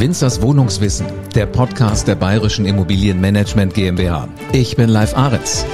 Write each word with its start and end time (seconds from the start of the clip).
Winzers 0.00 0.40
Wohnungswissen, 0.40 1.08
der 1.34 1.44
Podcast 1.44 2.08
der 2.08 2.14
Bayerischen 2.14 2.64
Immobilienmanagement 2.64 3.74
GmbH. 3.74 4.28
Ich 4.50 4.74
bin 4.74 4.88
Live 4.88 5.14
Ahrens. 5.14 5.66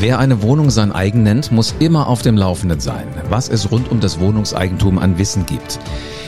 Wer 0.00 0.18
eine 0.18 0.42
Wohnung 0.42 0.70
sein 0.70 0.90
eigen 0.90 1.22
nennt, 1.22 1.52
muss 1.52 1.72
immer 1.78 2.08
auf 2.08 2.20
dem 2.20 2.36
Laufenden 2.36 2.80
sein, 2.80 3.06
was 3.28 3.48
es 3.48 3.70
rund 3.70 3.92
um 3.92 4.00
das 4.00 4.18
Wohnungseigentum 4.18 4.98
an 4.98 5.18
Wissen 5.18 5.46
gibt. 5.46 5.78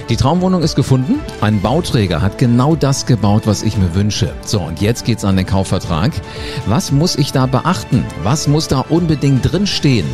Die 0.08 0.14
Traumwohnung 0.14 0.62
ist 0.62 0.76
gefunden. 0.76 1.18
Ein 1.40 1.60
Bauträger 1.62 2.22
hat 2.22 2.38
genau 2.38 2.76
das 2.76 3.06
gebaut, 3.06 3.42
was 3.46 3.64
ich 3.64 3.76
mir 3.76 3.96
wünsche. 3.96 4.32
So, 4.44 4.60
und 4.60 4.80
jetzt 4.80 5.04
geht's 5.04 5.24
an 5.24 5.36
den 5.36 5.46
Kaufvertrag. 5.46 6.12
Was 6.66 6.92
muss 6.92 7.16
ich 7.16 7.32
da 7.32 7.46
beachten? 7.46 8.04
Was 8.22 8.46
muss 8.46 8.68
da 8.68 8.84
unbedingt 8.88 9.50
drinstehen? 9.50 10.06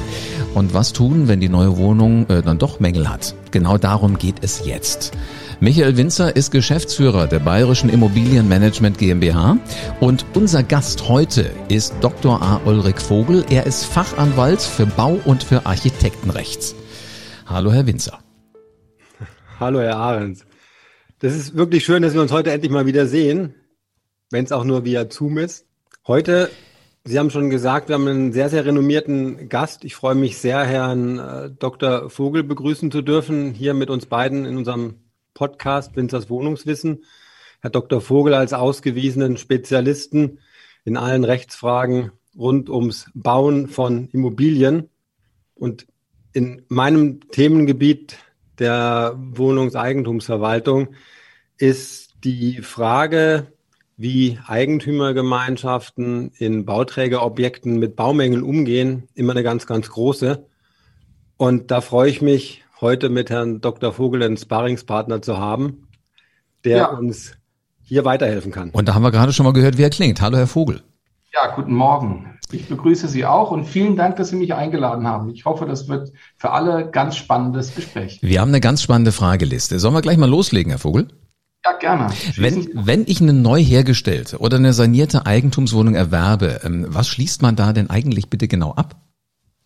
Und 0.55 0.73
was 0.73 0.95
tun, 0.95 1.29
wenn 1.29 1.41
die 1.41 1.51
neue 1.51 1.77
Wohnung 1.77 2.27
äh, 2.31 2.41
dann 2.41 2.57
doch 2.57 2.81
Mängel 2.81 3.11
hat? 3.11 3.35
Genau 3.51 3.77
darum 3.77 4.17
geht 4.17 4.37
es 4.41 4.65
jetzt. 4.65 5.13
Michael 5.63 5.97
Winzer 5.97 6.35
ist 6.35 6.51
Geschäftsführer 6.51 7.29
der 7.29 7.39
Bayerischen 7.39 7.89
Immobilienmanagement 7.89 8.99
GmbH 8.99 9.59
und 10.01 10.27
unser 10.35 10.65
Gast 10.65 11.09
heute 11.09 11.53
ist 11.69 11.95
Dr. 12.01 12.43
A. 12.43 12.61
Ulrich 12.65 12.99
Vogel. 12.99 13.45
Er 13.49 13.65
ist 13.65 13.85
Fachanwalt 13.85 14.61
für 14.61 14.87
Bau 14.87 15.21
und 15.25 15.45
für 15.45 15.65
Architektenrechts. 15.65 16.75
Hallo, 17.47 17.71
Herr 17.71 17.87
Winzer. 17.87 18.19
Hallo, 19.61 19.79
Herr 19.79 19.99
Ahrens. 19.99 20.45
Das 21.21 21.33
ist 21.33 21.57
wirklich 21.57 21.85
schön, 21.85 22.03
dass 22.03 22.15
wir 22.15 22.23
uns 22.23 22.33
heute 22.33 22.51
endlich 22.51 22.73
mal 22.73 22.87
wieder 22.87 23.07
sehen, 23.07 23.55
wenn 24.33 24.45
es 24.45 24.51
auch 24.51 24.65
nur 24.65 24.85
via 24.85 25.09
Zoom 25.09 25.39
ist. 25.39 25.67
Heute, 26.09 26.51
Sie 27.05 27.21
haben 27.21 27.31
schon 27.31 27.51
gesagt, 27.51 27.89
wir 27.89 27.95
haben 27.95 28.09
einen 28.09 28.33
sehr, 28.33 28.49
sehr 28.49 28.65
renommierten 28.65 29.49
Gast. 29.49 29.85
Ich 29.85 29.95
freue 29.95 30.17
mich 30.17 30.39
sehr, 30.39 30.65
Herrn 30.65 31.21
äh, 31.21 31.51
Dr. 31.57 32.11
Vogel 32.11 32.43
begrüßen 32.43 32.91
zu 32.91 33.01
dürfen, 33.01 33.53
hier 33.53 33.75
mit 33.75 33.91
uns 33.91 34.07
beiden 34.07 34.45
in 34.45 34.57
unserem 34.57 35.02
Podcast 35.35 35.97
Winzers 35.97 36.31
Wohnungswissen. 36.31 37.05
Herr 37.61 37.71
Dr. 37.71 38.01
Vogel 38.01 38.35
als 38.35 38.53
ausgewiesenen 38.53 39.37
Spezialisten 39.37 40.39
in 40.85 40.97
allen 40.97 41.25
Rechtsfragen 41.25 42.13
rund 42.37 42.69
ums 42.69 43.11
Bauen 43.15 43.69
von 43.69 44.09
Immobilien. 44.09 44.89
Und 45.55 45.87
in 46.33 46.63
meinem 46.69 47.21
Themengebiet 47.31 48.19
der 48.59 49.15
Wohnungseigentumsverwaltung 49.17 50.95
ist 51.59 52.15
die 52.25 52.63
Frage, 52.63 53.53
wie 53.97 54.39
Eigentümergemeinschaften 54.47 56.33
in 56.39 56.65
Bauträgerobjekten 56.65 57.79
mit 57.79 57.95
Baumängeln 57.95 58.43
umgehen, 58.43 59.09
immer 59.15 59.33
eine 59.33 59.43
ganz, 59.43 59.67
ganz 59.67 59.91
große. 59.91 60.47
Und 61.37 61.71
da 61.71 61.81
freue 61.81 62.11
ich 62.11 62.23
mich, 62.23 62.62
heute 62.83 63.09
mit 63.09 63.31
Herrn 63.31 63.63
Dr. 63.63 63.93
Vogel 63.93 64.23
einen 64.23 64.37
Sparringspartner 64.37 65.23
zu 65.23 65.39
haben, 65.39 65.89
der 66.65 66.77
ja. 66.77 66.87
uns 66.89 67.33
hier 67.83 68.05
weiterhelfen 68.05 68.53
kann. 68.53 68.71
Und 68.71 68.89
da 68.89 68.95
haben 68.95 69.03
wir 69.03 69.13
gerade 69.13 69.33
schon 69.33 69.45
mal 69.45 69.53
gehört, 69.53 69.79
wie 69.79 69.83
er 69.83 69.91
klingt. 69.91 70.21
Hallo, 70.21 70.37
Herr 70.37 70.47
Vogel. 70.47 70.83
Ja, 71.33 71.55
guten 71.55 71.73
Morgen. 71.73 72.39
Ich 72.51 72.69
begrüße 72.69 73.09
Sie 73.09 73.25
auch 73.25 73.51
und 73.51 73.65
vielen 73.65 73.97
Dank, 73.97 74.17
dass 74.17 74.29
Sie 74.29 74.37
mich 74.37 74.53
eingeladen 74.53 75.07
haben. 75.07 75.31
Ich 75.31 75.47
hoffe, 75.47 75.65
das 75.65 75.89
wird 75.89 76.13
für 76.37 76.51
alle 76.51 76.91
ganz 76.91 77.17
spannendes 77.17 77.75
Gespräch. 77.75 78.19
Wir 78.21 78.41
haben 78.41 78.49
eine 78.49 78.61
ganz 78.61 78.83
spannende 78.83 79.13
Frageliste. 79.13 79.79
Sollen 79.79 79.95
wir 79.95 80.03
gleich 80.03 80.19
mal 80.19 80.29
loslegen, 80.29 80.71
Herr 80.71 80.79
Vogel? 80.79 81.09
Ja, 81.65 81.73
gerne. 81.79 82.13
Wenn, 82.37 82.69
wenn 82.75 83.05
ich 83.07 83.23
eine 83.23 83.33
neu 83.33 83.63
hergestellte 83.63 84.39
oder 84.39 84.57
eine 84.57 84.73
sanierte 84.73 85.25
Eigentumswohnung 85.25 85.95
erwerbe, 85.95 86.61
ähm, 86.65 86.87
was 86.89 87.09
schließt 87.09 87.41
man 87.41 87.57
da 87.57 87.73
denn 87.73 87.89
eigentlich 87.89 88.29
bitte 88.29 88.49
genau 88.49 88.73
ab? 88.73 88.97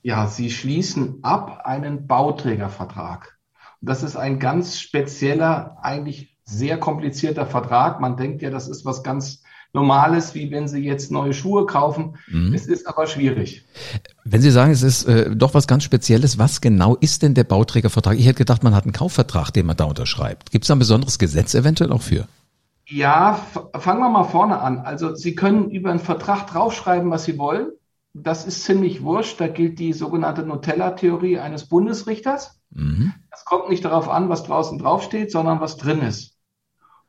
Ja, 0.07 0.29
Sie 0.29 0.53
schließen 0.53 1.19
ab 1.23 1.63
einen 1.65 2.07
Bauträgervertrag. 2.07 3.37
Und 3.81 3.91
das 3.91 4.05
ist 4.05 4.15
ein 4.15 4.39
ganz 4.39 4.79
spezieller, 4.79 5.79
eigentlich 5.83 6.39
sehr 6.45 6.79
komplizierter 6.79 7.45
Vertrag. 7.45 8.01
Man 8.01 8.17
denkt 8.17 8.41
ja, 8.41 8.51
das 8.51 8.69
ist 8.69 8.85
was 8.85 9.03
ganz 9.03 9.43
Normales, 9.73 10.33
wie 10.37 10.53
wenn 10.53 10.69
Sie 10.69 10.79
jetzt 10.79 11.11
neue 11.11 11.35
Schuhe 11.35 11.67
kaufen. 11.67 12.19
Mhm. 12.29 12.55
Es 12.55 12.69
ist 12.69 12.87
aber 12.87 13.09
schwierig. 13.09 13.65
Wenn 14.25 14.41
Sie 14.41 14.53
sagen, 14.53 14.71
es 14.71 14.85
ist 14.85 15.07
äh, 15.07 15.35
doch 15.35 15.55
was 15.55 15.67
ganz 15.67 15.83
Spezielles, 15.83 16.39
was 16.39 16.61
genau 16.61 16.95
ist 16.95 17.25
denn 17.25 17.35
der 17.35 17.43
Bauträgervertrag? 17.43 18.17
Ich 18.17 18.27
hätte 18.27 18.39
gedacht, 18.39 18.63
man 18.63 18.77
hat 18.77 18.85
einen 18.85 18.93
Kaufvertrag, 18.93 19.51
den 19.51 19.67
man 19.67 19.77
da 19.77 19.87
unterschreibt. 19.87 20.53
Gibt 20.53 20.67
es 20.67 20.69
da 20.69 20.77
ein 20.77 20.79
besonderes 20.79 21.19
Gesetz 21.19 21.53
eventuell 21.57 21.91
auch 21.91 22.03
für? 22.03 22.29
Ja, 22.87 23.41
fangen 23.77 23.99
wir 23.99 24.09
mal 24.09 24.23
vorne 24.23 24.61
an. 24.61 24.79
Also 24.79 25.17
Sie 25.17 25.35
können 25.35 25.69
über 25.69 25.91
einen 25.91 25.99
Vertrag 25.99 26.47
draufschreiben, 26.47 27.11
was 27.11 27.25
Sie 27.25 27.39
wollen. 27.39 27.73
Das 28.19 28.47
ist 28.47 28.65
ziemlich 28.65 29.03
wurscht. 29.03 29.41
Da 29.41 29.47
gilt 29.47 29.79
die 29.79 29.93
sogenannte 29.93 30.43
Nutella-Theorie 30.43 31.39
eines 31.39 31.69
Bundesrichters. 31.69 32.59
Mhm. 32.71 33.13
Es 33.31 33.45
kommt 33.45 33.69
nicht 33.69 33.85
darauf 33.85 34.09
an, 34.09 34.31
was 34.31 34.45
draußen 34.45 34.79
draufsteht, 34.79 35.31
sondern 35.31 35.61
was 35.61 35.77
drin 35.77 36.01
ist. 36.01 36.39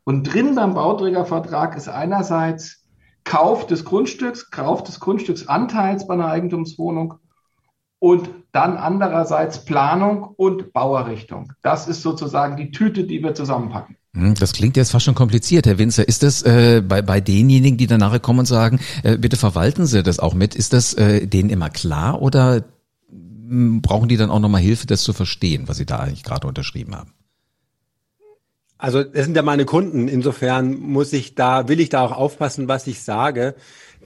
Und 0.04 0.24
drin 0.24 0.56
beim 0.56 0.74
Bauträgervertrag 0.74 1.78
ist 1.78 1.88
einerseits 1.88 2.86
Kauf 3.24 3.68
des 3.68 3.86
Grundstücks, 3.86 4.52
Kauf 4.52 4.84
des 4.84 5.00
Grundstücksanteils 5.00 6.08
bei 6.08 6.14
einer 6.14 6.28
Eigentumswohnung 6.28 7.16
und 8.00 8.30
dann 8.52 8.78
andererseits 8.78 9.66
Planung 9.66 10.24
und 10.36 10.74
Bauerrichtung. 10.74 11.54
Das 11.62 11.88
ist 11.88 12.02
sozusagen 12.02 12.58
die 12.58 12.72
Tüte, 12.72 13.04
die 13.06 13.24
wir 13.24 13.34
zusammenpacken. 13.34 13.96
Hm, 14.14 14.36
das 14.36 14.54
klingt 14.54 14.78
jetzt 14.78 14.92
fast 14.92 15.06
schon 15.06 15.16
kompliziert, 15.16 15.66
Herr 15.68 15.78
Winzer. 15.78 16.08
Ist 16.08 16.24
das 16.24 16.42
äh, 16.44 16.82
bei, 16.82 17.02
bei 17.02 17.22
denjenigen, 17.22 17.78
die 17.78 17.88
dann 17.88 18.00
nachher 18.00 18.20
kommen 18.20 18.40
und 18.40 18.46
sagen, 18.46 18.80
äh, 19.04 19.18
bitte 19.18 19.38
verwalten 19.38 19.86
Sie 19.86 20.04
das 20.04 20.20
auch 20.20 20.34
mit, 20.34 20.56
ist 20.56 20.74
das 20.74 20.94
äh, 20.94 21.28
denen 21.28 21.50
immer 21.50 21.70
klar 21.70 22.22
oder 22.22 22.64
hm, 23.10 23.82
brauchen 23.82 24.10
die 24.10 24.18
dann 24.18 24.30
auch 24.30 24.40
nochmal 24.40 24.62
Hilfe, 24.62 24.88
das 24.88 25.04
zu 25.04 25.14
verstehen, 25.14 25.68
was 25.68 25.78
Sie 25.78 25.86
da 25.86 25.98
eigentlich 25.98 26.24
gerade 26.24 26.48
unterschrieben 26.48 26.96
haben? 26.96 27.14
Also 28.80 29.04
das 29.04 29.26
sind 29.26 29.36
ja 29.36 29.42
meine 29.42 29.66
Kunden. 29.66 30.08
Insofern 30.08 30.80
muss 30.80 31.12
ich 31.14 31.34
da, 31.34 31.68
will 31.68 31.80
ich 31.80 31.90
da 31.90 32.06
auch 32.06 32.12
aufpassen, 32.12 32.68
was 32.68 32.86
ich 32.86 33.02
sage. 33.02 33.56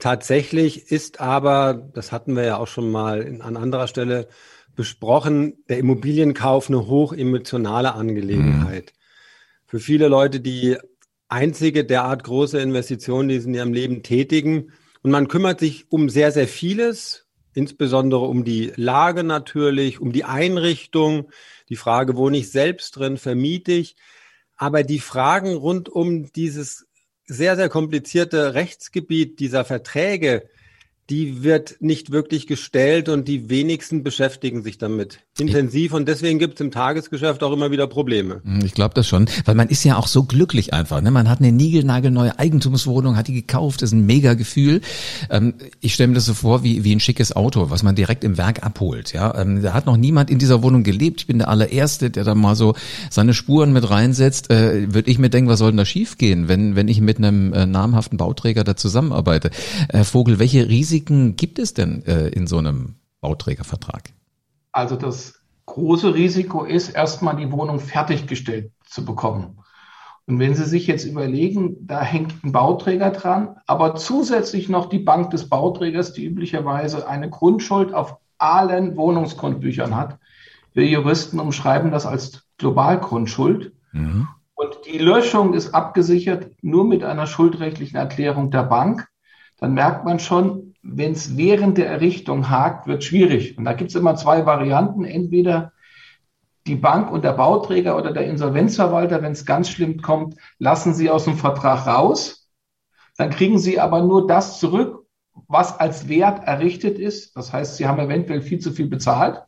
Tatsächlich 0.00 0.90
ist 0.90 1.20
aber, 1.20 1.74
das 1.74 2.12
hatten 2.12 2.34
wir 2.36 2.44
ja 2.44 2.56
auch 2.56 2.66
schon 2.66 2.90
mal 2.90 3.40
an 3.40 3.56
anderer 3.56 3.86
Stelle 3.86 4.28
besprochen, 4.74 5.64
der 5.68 5.78
Immobilienkauf 5.78 6.68
eine 6.68 6.86
hochemotionale 6.86 7.94
Angelegenheit. 7.94 8.92
Mhm. 8.94 8.98
Für 9.66 9.80
viele 9.80 10.08
Leute 10.08 10.40
die 10.40 10.76
einzige 11.28 11.84
derart 11.84 12.24
große 12.24 12.60
Investition, 12.60 13.28
die 13.28 13.40
sie 13.40 13.48
in 13.48 13.54
ihrem 13.54 13.72
Leben 13.72 14.02
tätigen. 14.02 14.72
Und 15.02 15.10
man 15.10 15.28
kümmert 15.28 15.60
sich 15.60 15.90
um 15.90 16.08
sehr, 16.08 16.30
sehr 16.30 16.46
vieles, 16.46 17.26
insbesondere 17.54 18.22
um 18.22 18.44
die 18.44 18.72
Lage 18.76 19.24
natürlich, 19.24 20.00
um 20.00 20.12
die 20.12 20.24
Einrichtung, 20.24 21.30
die 21.68 21.76
Frage, 21.76 22.16
wohne 22.16 22.38
ich 22.38 22.50
selbst 22.50 22.96
drin, 22.96 23.16
vermiete 23.16 23.72
ich. 23.72 23.96
Aber 24.56 24.82
die 24.82 25.00
Fragen 25.00 25.54
rund 25.54 25.88
um 25.88 26.30
dieses 26.32 26.86
sehr, 27.26 27.56
sehr 27.56 27.68
komplizierte 27.68 28.54
Rechtsgebiet 28.54 29.40
dieser 29.40 29.64
Verträge, 29.64 30.48
die 31.10 31.42
wird 31.42 31.76
nicht 31.80 32.12
wirklich 32.12 32.46
gestellt 32.46 33.08
und 33.08 33.28
die 33.28 33.50
wenigsten 33.50 34.02
beschäftigen 34.02 34.62
sich 34.62 34.78
damit 34.78 35.20
intensiv 35.38 35.94
und 35.94 36.06
deswegen 36.08 36.38
gibt 36.38 36.54
es 36.54 36.60
im 36.60 36.70
Tagesgeschäft 36.70 37.42
auch 37.42 37.52
immer 37.52 37.70
wieder 37.70 37.86
Probleme. 37.86 38.40
Hm, 38.44 38.64
ich 38.64 38.74
glaube 38.74 38.94
das 38.94 39.08
schon, 39.08 39.26
weil 39.44 39.54
man 39.54 39.68
ist 39.68 39.82
ja 39.84 39.96
auch 39.96 40.06
so 40.06 40.24
glücklich 40.24 40.74
einfach. 40.74 41.00
Ne? 41.00 41.10
Man 41.10 41.28
hat 41.28 41.40
eine 41.40 41.52
niegelnagelneue 41.52 42.38
Eigentumswohnung, 42.38 43.16
hat 43.16 43.28
die 43.28 43.34
gekauft, 43.34 43.82
das 43.82 43.90
ist 43.90 43.94
ein 43.94 44.06
mega 44.06 44.34
Gefühl. 44.34 44.80
Ähm, 45.30 45.54
ich 45.80 45.94
stelle 45.94 46.08
mir 46.08 46.14
das 46.14 46.26
so 46.26 46.34
vor 46.34 46.62
wie, 46.62 46.84
wie 46.84 46.94
ein 46.94 47.00
schickes 47.00 47.34
Auto, 47.34 47.70
was 47.70 47.82
man 47.82 47.94
direkt 47.94 48.24
im 48.24 48.38
Werk 48.38 48.62
abholt. 48.62 49.12
Ja, 49.12 49.38
ähm, 49.40 49.62
Da 49.62 49.72
hat 49.74 49.86
noch 49.86 49.96
niemand 49.96 50.30
in 50.30 50.38
dieser 50.38 50.62
Wohnung 50.62 50.82
gelebt. 50.82 51.22
Ich 51.22 51.26
bin 51.26 51.38
der 51.38 51.48
allererste, 51.48 52.10
der 52.10 52.24
da 52.24 52.34
mal 52.34 52.54
so 52.54 52.74
seine 53.10 53.34
Spuren 53.34 53.72
mit 53.72 53.88
reinsetzt. 53.88 54.50
Äh, 54.50 54.94
Würde 54.94 55.10
ich 55.10 55.18
mir 55.18 55.30
denken, 55.30 55.50
was 55.50 55.58
soll 55.58 55.70
denn 55.70 55.78
da 55.78 55.84
schiefgehen, 55.84 56.48
wenn, 56.48 56.76
wenn 56.76 56.88
ich 56.88 57.00
mit 57.00 57.18
einem 57.18 57.52
äh, 57.52 57.66
namhaften 57.66 58.18
Bauträger 58.18 58.64
da 58.64 58.76
zusammenarbeite? 58.76 59.50
Herr 59.90 60.04
Vogel, 60.04 60.38
welche 60.38 60.68
Risiken 60.68 61.01
Risiken 61.02 61.36
gibt 61.36 61.58
es 61.58 61.74
denn 61.74 62.04
äh, 62.06 62.28
in 62.28 62.46
so 62.46 62.58
einem 62.58 62.94
Bauträgervertrag? 63.20 64.10
Also 64.70 64.96
das 64.96 65.40
große 65.66 66.14
Risiko 66.14 66.64
ist, 66.64 66.90
erstmal 66.90 67.36
die 67.36 67.50
Wohnung 67.50 67.80
fertiggestellt 67.80 68.70
zu 68.86 69.04
bekommen. 69.04 69.58
Und 70.26 70.38
wenn 70.38 70.54
Sie 70.54 70.64
sich 70.64 70.86
jetzt 70.86 71.04
überlegen, 71.04 71.76
da 71.86 72.00
hängt 72.00 72.44
ein 72.44 72.52
Bauträger 72.52 73.10
dran, 73.10 73.56
aber 73.66 73.96
zusätzlich 73.96 74.68
noch 74.68 74.88
die 74.88 75.00
Bank 75.00 75.30
des 75.30 75.48
Bauträgers, 75.48 76.12
die 76.12 76.24
üblicherweise 76.24 77.08
eine 77.08 77.28
Grundschuld 77.28 77.92
auf 77.92 78.18
allen 78.38 78.96
Wohnungsgrundbüchern 78.96 79.96
hat. 79.96 80.18
Wir 80.72 80.86
Juristen 80.86 81.40
umschreiben 81.40 81.90
das 81.90 82.06
als 82.06 82.44
Globalgrundschuld. 82.58 83.72
Mhm. 83.92 84.28
Und 84.54 84.76
die 84.86 84.98
Löschung 84.98 85.54
ist 85.54 85.74
abgesichert 85.74 86.52
nur 86.62 86.84
mit 86.84 87.02
einer 87.02 87.26
schuldrechtlichen 87.26 87.96
Erklärung 87.96 88.52
der 88.52 88.62
Bank. 88.62 89.08
Dann 89.58 89.74
merkt 89.74 90.04
man 90.04 90.20
schon, 90.20 90.71
wenn 90.82 91.12
es 91.12 91.36
während 91.36 91.78
der 91.78 91.88
Errichtung 91.88 92.50
hakt, 92.50 92.86
wird 92.86 93.04
schwierig. 93.04 93.56
Und 93.56 93.64
da 93.64 93.72
gibt 93.72 93.90
es 93.90 93.96
immer 93.96 94.16
zwei 94.16 94.46
Varianten. 94.46 95.04
Entweder 95.04 95.72
die 96.66 96.76
Bank 96.76 97.10
und 97.10 97.24
der 97.24 97.32
Bauträger 97.32 97.96
oder 97.96 98.12
der 98.12 98.26
Insolvenzverwalter, 98.26 99.22
wenn 99.22 99.32
es 99.32 99.46
ganz 99.46 99.70
schlimm 99.70 100.00
kommt, 100.02 100.36
lassen 100.58 100.94
sie 100.94 101.10
aus 101.10 101.24
dem 101.24 101.36
Vertrag 101.36 101.86
raus. 101.86 102.50
Dann 103.16 103.30
kriegen 103.30 103.58
sie 103.58 103.78
aber 103.80 104.02
nur 104.02 104.26
das 104.26 104.58
zurück, 104.58 105.06
was 105.48 105.78
als 105.78 106.08
Wert 106.08 106.46
errichtet 106.46 106.98
ist. 106.98 107.36
Das 107.36 107.52
heißt, 107.52 107.76
sie 107.76 107.86
haben 107.86 107.98
eventuell 108.00 108.42
viel 108.42 108.58
zu 108.58 108.72
viel 108.72 108.88
bezahlt. 108.88 109.42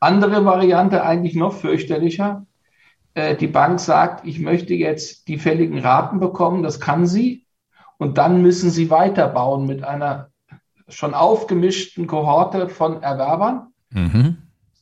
Andere 0.00 0.44
Variante, 0.44 1.04
eigentlich 1.04 1.34
noch 1.36 1.52
fürchterlicher. 1.54 2.46
äh, 3.14 3.36
die 3.36 3.46
Bank 3.46 3.80
sagt, 3.80 4.26
ich 4.26 4.40
möchte 4.40 4.74
jetzt 4.74 5.28
die 5.28 5.38
fälligen 5.38 5.78
Raten 5.78 6.20
bekommen, 6.20 6.62
das 6.62 6.80
kann 6.80 7.06
sie. 7.06 7.46
Und 8.02 8.18
dann 8.18 8.42
müssen 8.42 8.70
sie 8.70 8.90
weiterbauen 8.90 9.64
mit 9.64 9.84
einer 9.84 10.30
schon 10.88 11.14
aufgemischten 11.14 12.08
Kohorte 12.08 12.68
von 12.68 13.00
Erwerbern. 13.00 13.68
Mhm. 13.90 14.38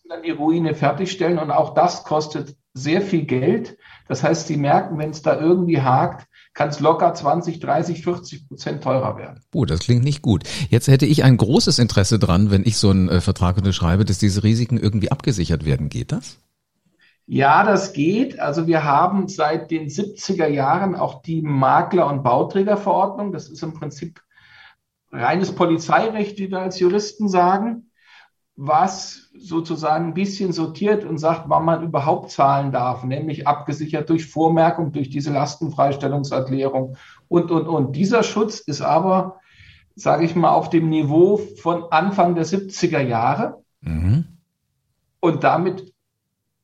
Dann 0.08 0.22
die 0.22 0.31
Ruine 0.31 0.75
fertigstellen 0.75 1.38
und 1.38 1.50
auch 1.50 1.75
das 1.75 2.05
kostet 2.05 2.56
sehr 2.72 3.02
viel 3.02 3.26
Geld. 3.26 3.76
Das 4.08 4.22
heißt, 4.22 4.46
sie 4.46 4.56
merken, 4.56 4.96
wenn 4.96 5.11
es 5.11 5.20
da 5.20 5.38
irgendwie 5.38 5.82
hakt, 5.82 6.28
kann 6.55 6.70
es 6.70 6.81
locker 6.81 7.12
20, 7.12 7.61
30, 7.61 8.02
40 8.02 8.49
Prozent 8.49 8.82
teurer 8.82 9.19
werden. 9.19 9.43
Oh, 9.52 9.66
das 9.66 9.81
klingt 9.81 10.02
nicht 10.02 10.23
gut. 10.23 10.44
Jetzt 10.70 10.88
hätte 10.88 11.05
ich 11.05 11.23
ein 11.23 11.37
großes 11.37 11.78
Interesse 11.78 12.19
dran, 12.19 12.50
wenn 12.50 12.64
ich 12.64 12.78
so 12.78 12.88
einen 12.88 13.11
äh, 13.11 13.20
Vertrag 13.20 13.58
unterschreibe, 13.58 14.06
dass 14.06 14.16
diese 14.16 14.43
Risiken 14.43 14.78
irgendwie 14.78 15.11
abgesichert 15.11 15.66
werden. 15.66 15.90
Geht 15.90 16.11
das? 16.11 16.38
Ja, 17.32 17.62
das 17.62 17.92
geht. 17.92 18.40
Also 18.40 18.66
wir 18.66 18.82
haben 18.82 19.28
seit 19.28 19.70
den 19.70 19.86
70er 19.86 20.48
Jahren 20.48 20.96
auch 20.96 21.22
die 21.22 21.42
Makler- 21.42 22.08
und 22.08 22.24
Bauträgerverordnung. 22.24 23.30
Das 23.30 23.48
ist 23.48 23.62
im 23.62 23.72
Prinzip 23.72 24.20
reines 25.12 25.54
Polizeirecht, 25.54 26.40
wie 26.40 26.50
wir 26.50 26.58
als 26.58 26.80
Juristen 26.80 27.28
sagen, 27.28 27.92
was 28.56 29.30
sozusagen 29.38 30.06
ein 30.06 30.14
bisschen 30.14 30.52
sortiert 30.52 31.04
und 31.04 31.18
sagt, 31.18 31.44
wann 31.46 31.64
man 31.64 31.84
überhaupt 31.84 32.32
zahlen 32.32 32.72
darf, 32.72 33.04
nämlich 33.04 33.46
abgesichert 33.46 34.10
durch 34.10 34.26
Vormerkung, 34.26 34.90
durch 34.90 35.08
diese 35.08 35.32
Lastenfreistellungserklärung 35.32 36.96
und, 37.28 37.52
und, 37.52 37.68
und. 37.68 37.94
Dieser 37.94 38.24
Schutz 38.24 38.58
ist 38.58 38.80
aber, 38.80 39.38
sage 39.94 40.24
ich 40.24 40.34
mal, 40.34 40.50
auf 40.50 40.68
dem 40.68 40.88
Niveau 40.88 41.36
von 41.62 41.84
Anfang 41.92 42.34
der 42.34 42.44
70er 42.44 43.00
Jahre. 43.00 43.62
Mhm. 43.82 44.24
Und 45.20 45.44
damit 45.44 45.89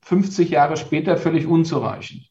50 0.06 0.50
Jahre 0.50 0.76
später 0.76 1.16
völlig 1.16 1.48
unzureichend. 1.48 2.30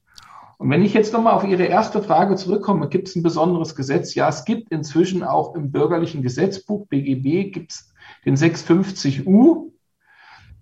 Und 0.57 0.69
wenn 0.69 0.81
ich 0.81 0.93
jetzt 0.93 1.11
nochmal 1.11 1.33
auf 1.33 1.43
Ihre 1.43 1.65
erste 1.65 2.01
Frage 2.01 2.37
zurückkomme, 2.37 2.87
gibt 2.87 3.09
es 3.09 3.17
ein 3.17 3.23
besonderes 3.23 3.75
Gesetz? 3.75 4.15
Ja, 4.15 4.29
es 4.29 4.45
gibt 4.45 4.71
inzwischen 4.71 5.23
auch 5.23 5.55
im 5.55 5.73
bürgerlichen 5.73 6.21
Gesetzbuch 6.21 6.87
BGB 6.87 7.51
gibt 7.51 7.73
es 7.73 7.93
den 8.23 8.37
650U. 8.37 9.73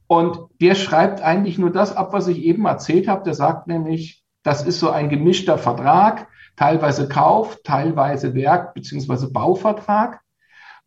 Und 0.08 0.40
der 0.60 0.74
schreibt 0.74 1.22
eigentlich 1.22 1.60
nur 1.60 1.70
das 1.70 1.96
ab, 1.96 2.14
was 2.14 2.28
ich 2.28 2.40
eben 2.40 2.66
erzählt 2.66 3.08
habe. 3.08 3.24
Der 3.24 3.36
sagt 3.36 3.68
nämlich, 3.68 4.24
das 4.42 4.66
ist 4.66 4.80
so 4.80 4.90
ein 4.90 5.10
gemischter 5.10 5.60
Vertrag, 5.60 6.28
teilweise 6.56 7.08
Kauf, 7.08 7.60
teilweise 7.64 8.34
Werk 8.34 8.74
beziehungsweise 8.74 9.32
Bauvertrag. 9.32 10.23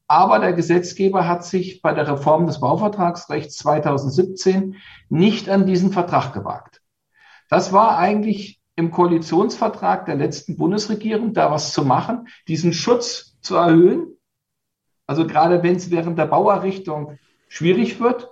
Aber 0.08 0.38
der 0.38 0.52
Gesetzgeber 0.52 1.26
hat 1.26 1.44
sich 1.44 1.82
bei 1.82 1.92
der 1.92 2.06
Reform 2.06 2.46
des 2.46 2.60
Bauvertragsrechts 2.60 3.56
2017 3.56 4.76
nicht 5.08 5.48
an 5.48 5.66
diesen 5.66 5.92
Vertrag 5.92 6.32
gewagt. 6.32 6.80
Das 7.48 7.72
war 7.72 7.98
eigentlich 7.98 8.60
im 8.76 8.90
Koalitionsvertrag 8.90 10.04
der 10.04 10.16
letzten 10.16 10.56
Bundesregierung, 10.56 11.32
da 11.32 11.50
was 11.50 11.72
zu 11.72 11.84
machen, 11.84 12.28
diesen 12.46 12.72
Schutz 12.72 13.36
zu 13.40 13.56
erhöhen. 13.56 14.06
Also 15.06 15.26
gerade 15.26 15.62
wenn 15.62 15.76
es 15.76 15.90
während 15.90 16.18
der 16.18 16.26
Bauerrichtung 16.26 17.18
schwierig 17.48 18.00
wird. 18.00 18.30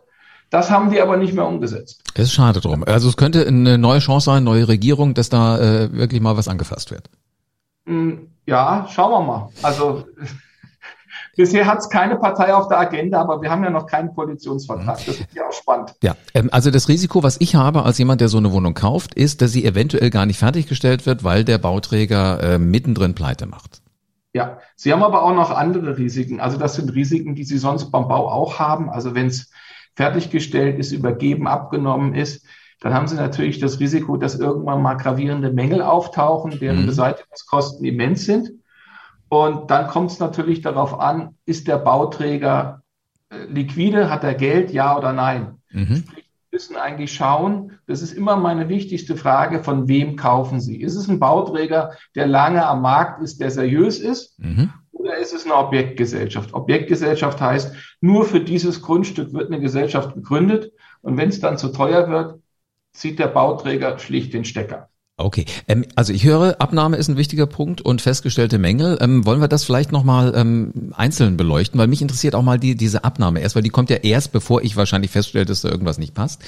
Das 0.51 0.71
haben 0.71 0.91
die 0.91 1.01
aber 1.01 1.17
nicht 1.17 1.33
mehr 1.33 1.47
umgesetzt. 1.47 2.03
Es 2.15 2.25
ist 2.25 2.33
schade 2.35 2.61
drum. 2.61 2.85
Also 2.85 3.09
es 3.09 3.17
könnte 3.17 3.47
eine 3.47 3.79
neue 3.79 3.99
Chance 3.99 4.27
sein, 4.27 4.45
neue 4.45 4.69
Regierung, 4.69 5.15
dass 5.15 5.29
da 5.29 5.59
äh, 5.59 5.93
wirklich 5.93 6.21
mal 6.21 6.37
was 6.37 6.47
angefasst 6.47 6.91
wird. 6.91 7.11
Hm, 7.87 8.29
ja, 8.47 8.87
schauen 8.91 9.11
wir 9.11 9.21
mal. 9.23 9.49
Also 9.63 10.05
Bisher 11.37 11.67
hat 11.67 11.79
es 11.79 11.89
keine 11.89 12.17
Partei 12.17 12.55
auf 12.55 12.69
der 12.69 12.79
Agenda, 12.79 13.21
aber 13.21 13.43
wir 13.43 13.51
haben 13.51 13.65
ja 13.65 13.71
noch 13.71 13.87
keinen 13.87 14.15
Koalitionsvertrag. 14.15 14.99
Das 15.05 15.09
ist 15.09 15.27
ja 15.35 15.49
auch 15.49 15.53
spannend. 15.53 15.95
Ja, 16.03 16.17
ähm, 16.35 16.49
also 16.53 16.71
das 16.71 16.89
Risiko, 16.89 17.23
was 17.23 17.41
ich 17.41 17.55
habe 17.55 17.85
als 17.85 17.99
jemand, 17.99 18.21
der 18.21 18.29
so 18.29 18.39
eine 18.39 18.53
Wohnung 18.53 18.75
kauft, 18.75 19.15
ist, 19.15 19.43
dass 19.43 19.53
sie 19.53 19.65
eventuell 19.65 20.11
gar 20.11 20.27
nicht 20.27 20.39
fertiggestellt 20.39 21.07
wird, 21.07 21.25
weil 21.25 21.45
der 21.45 21.59
Bauträger 21.59 22.43
äh, 22.43 22.59
mittendrin 22.59 23.15
pleite 23.15 23.47
macht. 23.47 23.83
Ja, 24.33 24.59
Sie 24.75 24.93
haben 24.93 25.05
aber 25.05 25.23
auch 25.23 25.35
noch 25.35 25.51
andere 25.51 25.97
Risiken. 25.97 26.41
Also 26.41 26.59
das 26.59 26.75
sind 26.75 26.93
Risiken, 26.93 27.37
die 27.37 27.45
Sie 27.45 27.59
sonst 27.59 27.91
beim 27.93 28.09
Bau 28.09 28.29
auch 28.29 28.59
haben. 28.59 28.91
Also 28.91 29.15
wenn 29.15 29.27
es 29.27 29.51
fertiggestellt 29.95 30.79
ist, 30.79 30.91
übergeben, 30.91 31.47
abgenommen 31.47 32.15
ist, 32.15 32.45
dann 32.81 32.93
haben 32.93 33.07
Sie 33.07 33.15
natürlich 33.15 33.61
das 33.61 33.79
Risiko, 33.79 34.17
dass 34.17 34.35
irgendwann 34.35 34.83
mal 34.83 34.95
gravierende 34.95 35.53
Mängel 35.53 35.81
auftauchen, 35.81 36.59
deren 36.59 36.83
mhm. 36.83 36.87
Beseitigungskosten 36.87 37.85
immens 37.87 38.25
sind. 38.25 38.51
Und 39.29 39.71
dann 39.71 39.89
kommt 39.89 40.11
es 40.11 40.21
natürlich 40.21 40.61
darauf 40.61 40.99
an, 41.01 41.37
ist 41.47 41.67
der 41.69 41.79
Bauträger 41.79 42.83
äh, 43.31 43.45
liquide, 43.47 44.11
hat 44.11 44.25
er 44.25 44.35
Geld, 44.35 44.71
ja 44.71 44.97
oder 44.97 45.13
nein? 45.13 45.61
Mhm. 45.71 46.05
Sprich, 46.07 46.25
wir 46.51 46.57
müssen 46.57 46.77
eigentlich 46.77 47.13
schauen, 47.13 47.79
das 47.87 48.03
ist 48.03 48.13
immer 48.13 48.37
meine 48.37 48.69
wichtigste 48.69 49.17
Frage, 49.17 49.63
von 49.63 49.89
wem 49.89 50.17
kaufen 50.17 50.61
Sie? 50.61 50.81
Ist 50.81 50.95
es 50.95 51.09
ein 51.09 51.19
Bauträger, 51.19 51.93
der 52.15 52.27
lange 52.27 52.65
am 52.65 52.83
Markt 52.83 53.23
ist, 53.23 53.41
der 53.41 53.51
seriös 53.51 53.99
ist? 53.99 54.39
Mhm. 54.39 54.73
Oder 54.93 55.17
ist 55.19 55.35
es 55.35 55.45
eine 55.45 55.57
Objektgesellschaft? 55.57 56.55
Objektgesellschaft 56.55 57.41
heißt, 57.41 57.75
nur 58.01 58.25
für 58.25 58.41
dieses 58.41 58.81
Grundstück 58.81 59.33
wird 59.33 59.51
eine 59.51 59.61
Gesellschaft 59.61 60.15
gegründet. 60.15 60.73
Und 61.03 61.17
wenn 61.17 61.29
es 61.29 61.41
dann 61.41 61.59
zu 61.59 61.69
teuer 61.69 62.09
wird, 62.09 62.41
zieht 62.93 63.19
der 63.19 63.27
Bauträger 63.27 63.99
schlicht 63.99 64.33
den 64.33 64.45
Stecker. 64.45 64.89
Okay, 65.17 65.45
ähm, 65.69 65.85
also 65.95 66.13
ich 66.13 66.25
höre, 66.25 66.61
Abnahme 66.61 66.97
ist 66.97 67.07
ein 67.07 67.17
wichtiger 67.17 67.47
Punkt 67.47 67.81
und 67.81 68.03
festgestellte 68.03 68.59
Mängel. 68.59 68.99
Ähm, 69.01 69.25
wollen 69.25 69.41
wir 69.41 69.47
das 69.47 69.63
vielleicht 69.63 69.93
nochmal 69.93 70.33
ähm, 70.35 70.93
einzeln 70.97 71.37
beleuchten? 71.37 71.79
Weil 71.79 71.87
mich 71.87 72.03
interessiert 72.03 72.35
auch 72.35 72.43
mal 72.43 72.59
die, 72.59 72.75
diese 72.75 73.05
Abnahme 73.05 73.39
erst, 73.39 73.55
weil 73.55 73.63
die 73.63 73.69
kommt 73.69 73.91
ja 73.91 73.97
erst, 73.99 74.33
bevor 74.33 74.63
ich 74.63 74.75
wahrscheinlich 74.75 75.13
feststelle, 75.13 75.45
dass 75.45 75.61
da 75.61 75.69
irgendwas 75.69 75.99
nicht 75.99 76.15
passt. 76.15 76.43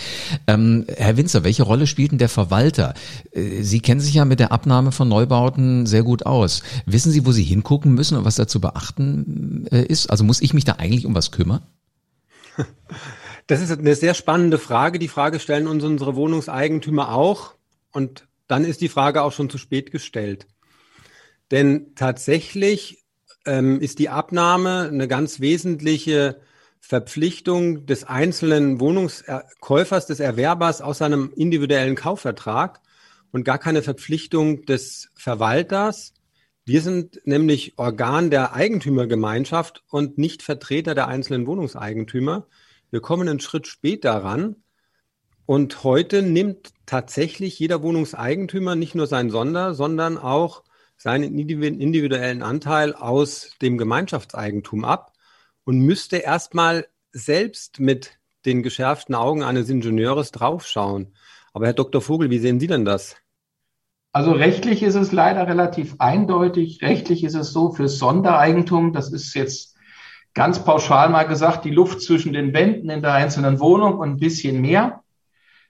Ähm, 0.48 0.84
Herr 0.96 1.16
Winzer, 1.16 1.44
welche 1.44 1.62
Rolle 1.62 1.86
spielt 1.86 2.10
denn 2.10 2.18
der 2.18 2.28
Verwalter? 2.28 2.94
Äh, 3.30 3.62
Sie 3.62 3.78
kennen 3.78 4.00
sich 4.00 4.14
ja 4.14 4.24
mit 4.24 4.40
der 4.40 4.50
Abnahme 4.50 4.90
von 4.90 5.08
Neubauten 5.08 5.86
sehr 5.86 6.02
gut 6.02 6.26
aus. 6.26 6.64
Wissen 6.86 7.12
Sie, 7.12 7.24
wo 7.24 7.30
Sie 7.30 7.44
hingucken 7.44 7.94
müssen 7.94 8.18
und 8.18 8.24
was 8.24 8.34
da 8.34 8.48
zu 8.48 8.60
beachten 8.60 9.68
äh, 9.70 9.84
ist? 9.84 10.10
Also 10.10 10.24
muss 10.24 10.42
ich 10.42 10.54
mich 10.54 10.64
da 10.64 10.72
eigentlich 10.72 11.06
um 11.06 11.14
was 11.14 11.30
kümmern? 11.30 11.62
Das 13.46 13.60
ist 13.60 13.70
eine 13.70 13.94
sehr 13.94 14.14
spannende 14.14 14.58
Frage. 14.58 14.98
Die 14.98 15.06
Frage 15.06 15.38
stellen 15.38 15.68
uns 15.68 15.84
unsere 15.84 16.16
Wohnungseigentümer 16.16 17.14
auch. 17.14 17.54
Und 17.92 18.26
dann 18.48 18.64
ist 18.64 18.81
die 18.81 18.88
Frage 18.88 19.22
auch 19.22 19.32
schon 19.32 19.50
zu 19.50 19.58
spät 19.58 19.90
gestellt. 19.90 20.46
Denn 21.50 21.94
tatsächlich 21.94 23.04
ähm, 23.44 23.81
ist 23.81 23.98
die 23.98 24.08
Abnahme 24.08 24.88
eine 24.88 25.08
ganz 25.08 25.40
wesentliche 25.40 26.40
Verpflichtung 26.81 27.87
des 27.87 28.04
einzelnen 28.04 28.81
Wohnungskäufers, 28.81 30.06
des 30.06 30.20
Erwerbers 30.20 30.81
aus 30.81 30.98
seinem 30.98 31.32
individuellen 31.34 31.96
Kaufvertrag 31.96 32.81
und 33.32 33.44
gar 33.44 33.58
keine 33.58 33.82
Verpflichtung 33.82 34.64
des 34.66 35.10
Verwalters. 35.16 36.14
Wir 36.64 36.82
sind 36.82 37.20
nämlich 37.25 37.75
Organ 37.76 38.30
der 38.30 38.54
Eigentümergemeinschaft 38.54 39.85
und 39.88 40.18
nicht 40.18 40.42
Vertreter 40.42 40.94
der 40.94 41.09
einzelnen 41.09 41.47
Wohnungseigentümer. 41.47 42.47
Wir 42.90 43.00
kommen 43.00 43.28
einen 43.28 43.40
Schritt 43.40 43.66
später 43.66 44.12
ran. 44.12 44.56
Und 45.44 45.85
heute 45.85 46.23
nimmt 46.23 46.73
tatsächlich 46.87 47.59
jeder 47.59 47.83
Wohnungseigentümer 47.83 48.76
nicht 48.76 48.95
nur 48.95 49.07
seinen 49.07 49.31
Sonder, 49.31 49.75
sondern 49.75 50.19
auch 50.19 50.62
seinen 50.97 51.38
individuellen 51.38 52.43
Anteil 52.43 52.95
aus 52.95 53.50
dem 53.61 53.76
Gemeinschaftseigentum 53.76 54.85
ab 54.85 55.12
und 55.64 55.81
müsste 55.81 56.16
erstmal 56.16 56.87
selbst 57.12 57.81
mit 57.81 58.19
den 58.47 58.62
geschärften 58.62 59.14
Augen 59.14 59.43
eines 59.43 59.69
Ingenieurs 59.69 60.31
draufschauen. 60.31 61.14
Aber 61.52 61.66
Herr 61.66 61.75
Dr. 61.75 62.00
Vogel, 62.00 62.31
wie 62.31 62.38
sehen 62.38 62.61
Sie 62.61 62.66
denn 62.66 62.85
das? 62.85 63.16
Also 64.12 64.33
rechtlich 64.33 64.83
ist 64.83 64.95
es 64.95 65.12
leider 65.12 65.47
relativ 65.47 65.97
eindeutig. 65.99 66.81
Rechtlich 66.81 67.25
ist 67.25 67.35
es 67.35 67.52
so 67.52 67.73
für 67.73 67.88
Sondereigentum, 67.88 68.95
das 68.95 69.12
ist 69.12 69.35
jetzt 69.35 69.76
ganz 70.33 70.64
pauschal 70.64 71.11
mal 71.11 71.25
gesagt, 71.25 71.64
die 71.64 71.71
Luft 71.71 72.00
zwischen 72.00 72.33
den 72.33 72.55
Wänden 72.55 72.88
in 72.88 73.02
der 73.02 73.12
einzelnen 73.12 73.59
Wohnung 73.59 73.99
und 73.99 74.11
ein 74.11 74.16
bisschen 74.19 74.61
mehr. 74.61 75.02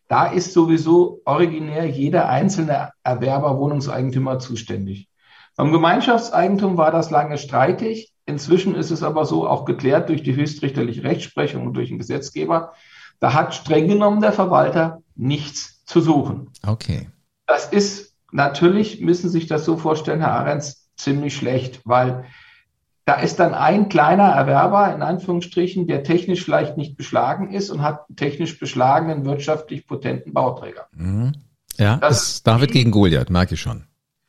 Da 0.08 0.26
ist 0.26 0.52
sowieso 0.52 1.20
originär 1.24 1.86
jeder 1.86 2.28
einzelne 2.28 2.92
Erwerber, 3.02 3.58
Wohnungseigentümer 3.58 4.38
zuständig. 4.38 5.08
Beim 5.56 5.72
Gemeinschaftseigentum 5.72 6.76
war 6.76 6.90
das 6.90 7.10
lange 7.10 7.38
streitig. 7.38 8.12
Inzwischen 8.26 8.74
ist 8.74 8.90
es 8.90 9.02
aber 9.02 9.24
so 9.24 9.48
auch 9.48 9.64
geklärt 9.64 10.08
durch 10.08 10.22
die 10.22 10.36
höchstrichterliche 10.36 11.02
Rechtsprechung 11.02 11.66
und 11.66 11.74
durch 11.74 11.88
den 11.88 11.98
Gesetzgeber. 11.98 12.72
Da 13.20 13.32
hat 13.32 13.54
streng 13.54 13.88
genommen 13.88 14.20
der 14.20 14.32
Verwalter 14.32 15.02
nichts 15.14 15.84
zu 15.86 16.00
suchen. 16.00 16.50
Okay. 16.66 17.08
Das 17.46 17.66
ist 17.66 18.14
natürlich, 18.32 19.00
müssen 19.00 19.30
Sie 19.30 19.38
sich 19.38 19.46
das 19.46 19.64
so 19.64 19.76
vorstellen, 19.76 20.20
Herr 20.20 20.32
Ahrens, 20.32 20.90
ziemlich 20.96 21.36
schlecht, 21.36 21.80
weil 21.84 22.26
da 23.06 23.14
ist 23.14 23.36
dann 23.38 23.54
ein 23.54 23.88
kleiner 23.88 24.24
Erwerber, 24.24 24.92
in 24.92 25.00
Anführungsstrichen, 25.00 25.86
der 25.86 26.02
technisch 26.02 26.44
vielleicht 26.44 26.76
nicht 26.76 26.96
beschlagen 26.96 27.52
ist 27.52 27.70
und 27.70 27.80
hat 27.80 28.08
einen 28.08 28.16
technisch 28.16 28.58
beschlagenen, 28.58 29.24
wirtschaftlich 29.24 29.86
potenten 29.86 30.34
Bauträger. 30.34 30.88
Mhm. 30.92 31.32
Ja, 31.78 31.98
das 31.98 32.22
ist 32.22 32.46
David 32.46 32.72
gegen 32.72 32.90
Goliath, 32.90 33.30
merke 33.30 33.54
ich 33.54 33.60
schon. 33.60 33.84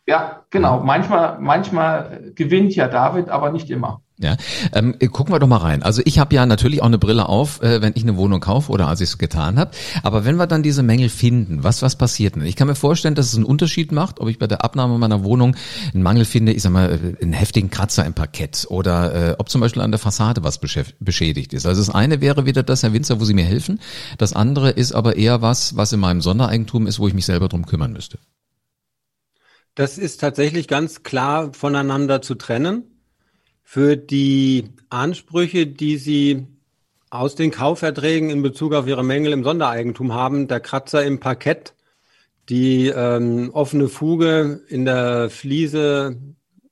Ja, 0.05 0.43
genau. 0.51 0.79
Mhm. 0.79 0.86
Manchmal, 0.86 1.39
manchmal 1.39 2.31
gewinnt 2.36 2.75
ja 2.75 2.88
David, 2.88 3.29
aber 3.29 3.51
nicht 3.51 3.69
immer. 3.72 4.01
Ja, 4.19 4.36
ähm, 4.74 4.97
gucken 5.12 5.31
wir 5.31 5.38
doch 5.38 5.47
mal 5.47 5.57
rein. 5.57 5.83
Also 5.83 6.01
ich 6.03 6.17
habe 6.17 6.33
ja 6.33 6.47
natürlich 6.47 6.81
auch 6.81 6.88
eine 6.88 6.97
Brille 6.97 7.29
auf, 7.29 7.62
äh, 7.62 7.83
wenn 7.83 7.93
ich 7.95 8.01
eine 8.01 8.17
Wohnung 8.17 8.39
kaufe 8.39 8.71
oder 8.71 8.88
als 8.88 9.00
ich 9.00 9.09
es 9.09 9.19
getan 9.19 9.59
habe. 9.59 9.69
Aber 10.01 10.25
wenn 10.25 10.38
wir 10.38 10.47
dann 10.47 10.63
diese 10.63 10.81
Mängel 10.81 11.09
finden, 11.09 11.63
was 11.63 11.83
was 11.83 11.95
passiert 11.95 12.36
denn? 12.36 12.41
Ich 12.43 12.55
kann 12.55 12.67
mir 12.67 12.74
vorstellen, 12.74 13.13
dass 13.13 13.27
es 13.27 13.36
einen 13.36 13.45
Unterschied 13.45 13.91
macht, 13.91 14.19
ob 14.19 14.27
ich 14.27 14.39
bei 14.39 14.47
der 14.47 14.63
Abnahme 14.63 14.97
meiner 14.97 15.24
Wohnung 15.24 15.55
einen 15.93 16.01
Mangel 16.01 16.25
finde, 16.25 16.51
ich 16.51 16.63
sag 16.63 16.71
mal, 16.71 16.93
äh, 16.93 17.24
einen 17.24 17.33
heftigen 17.33 17.69
Kratzer 17.69 18.05
im 18.05 18.15
Parkett 18.15 18.65
oder 18.69 19.33
äh, 19.33 19.36
ob 19.38 19.50
zum 19.50 19.62
Beispiel 19.62 19.83
an 19.83 19.91
der 19.91 20.00
Fassade 20.00 20.43
was 20.43 20.57
beschädigt 20.57 21.53
ist. 21.53 21.67
Also 21.67 21.79
das 21.79 21.93
eine 21.93 22.19
wäre 22.19 22.47
wieder 22.47 22.63
das, 22.63 22.81
Herr 22.81 22.93
Winzer, 22.93 23.19
wo 23.19 23.25
Sie 23.25 23.36
mir 23.36 23.45
helfen. 23.45 23.79
Das 24.17 24.33
andere 24.33 24.71
ist 24.71 24.93
aber 24.93 25.17
eher 25.17 25.43
was, 25.43 25.77
was 25.77 25.93
in 25.93 26.00
meinem 26.00 26.21
Sondereigentum 26.21 26.88
ist, 26.88 26.97
wo 26.97 27.07
ich 27.07 27.13
mich 27.13 27.27
selber 27.27 27.50
drum 27.50 27.67
kümmern 27.67 27.93
müsste. 27.93 28.17
Das 29.75 30.00
ist 30.00 30.21
tatsächlich 30.21 30.67
ganz 30.67 31.03
klar 31.03 31.53
voneinander 31.53 32.24
zu 32.24 32.33
trennen 32.33 32.96
für 33.69 33.97
die 33.97 34.69
Ansprüche, 34.89 35.67
die 35.67 35.97
Sie 35.97 36.47
aus 37.09 37.36
den 37.36 37.51
Kaufverträgen 37.51 38.29
in 38.29 38.41
Bezug 38.41 38.74
auf 38.74 38.88
Ihre 38.88 39.03
Mängel 39.03 39.33
im 39.33 39.43
Sondereigentum 39.43 40.13
haben, 40.13 40.47
der 40.47 40.62
Kratzer 40.62 41.03
im 41.03 41.19
Parkett, 41.19 41.74
die 42.47 42.88
ähm, 42.88 43.50
offene 43.51 43.89
Fuge 43.89 44.62
in 44.69 44.86
der 44.86 45.29
Fliese 45.29 46.15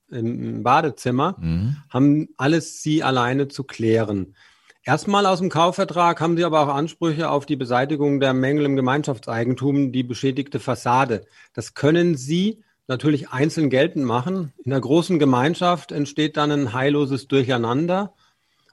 im 0.10 0.64
Badezimmer, 0.64 1.36
mhm. 1.38 1.76
haben 1.90 2.30
alles 2.38 2.82
Sie 2.82 3.04
alleine 3.04 3.50
zu 3.50 3.66
klären. 3.66 4.34
Erstmal 4.82 5.26
aus 5.26 5.40
dem 5.40 5.50
Kaufvertrag 5.50 6.22
haben 6.22 6.38
Sie 6.38 6.46
aber 6.46 6.62
auch 6.62 6.74
Ansprüche 6.74 7.30
auf 7.30 7.46
die 7.46 7.58
Beseitigung 7.58 8.22
der 8.22 8.34
Mängel 8.34 8.64
im 8.64 8.78
Gemeinschaftseigentum, 8.78 9.92
die 9.92 10.04
beschädigte 10.04 10.62
Fassade. 10.62 11.26
Das 11.52 11.74
können 11.74 12.16
Sie 12.16 12.64
natürlich 12.88 13.30
einzeln 13.30 13.70
geltend 13.70 14.06
machen. 14.06 14.54
In 14.64 14.72
der 14.72 14.80
großen 14.80 15.20
Gemeinschaft 15.20 15.92
entsteht 15.92 16.38
dann 16.38 16.52
ein 16.52 16.74
heilloses 16.74 17.28
Durcheinander. 17.28 18.14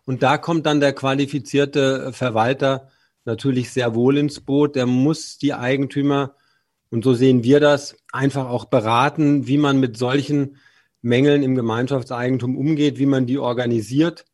Und 0.05 0.23
da 0.23 0.39
kommt 0.39 0.67
dann 0.67 0.81
der 0.81 0.93
qualifizierte 0.93 2.13
Verwalter 2.13 2.89
natürlich 3.25 3.71
sehr 3.71 3.95
wohl 3.95 4.19
ins 4.19 4.41
Boot. 4.41 4.77
Der 4.77 4.87
muss 4.87 5.39
die 5.39 5.55
Eigentümer, 5.55 6.35
und 6.91 7.05
so 7.05 7.15
sehen 7.15 7.43
wir 7.43 7.61
das, 7.61 7.97
einfach 8.13 8.49
auch 8.49 8.67
beraten, 8.67 9.47
wie 9.47 9.59
man 9.59 9.81
mit 9.81 9.97
solchen 9.97 10.57
Mängeln 11.01 11.43
im 11.43 11.55
Gemeinschaftseigentum 11.55 12.57
umgeht, 12.57 12.99
wie 12.99 13.07
man 13.07 13.27
die 13.27 13.39
organisiert. 13.39 14.25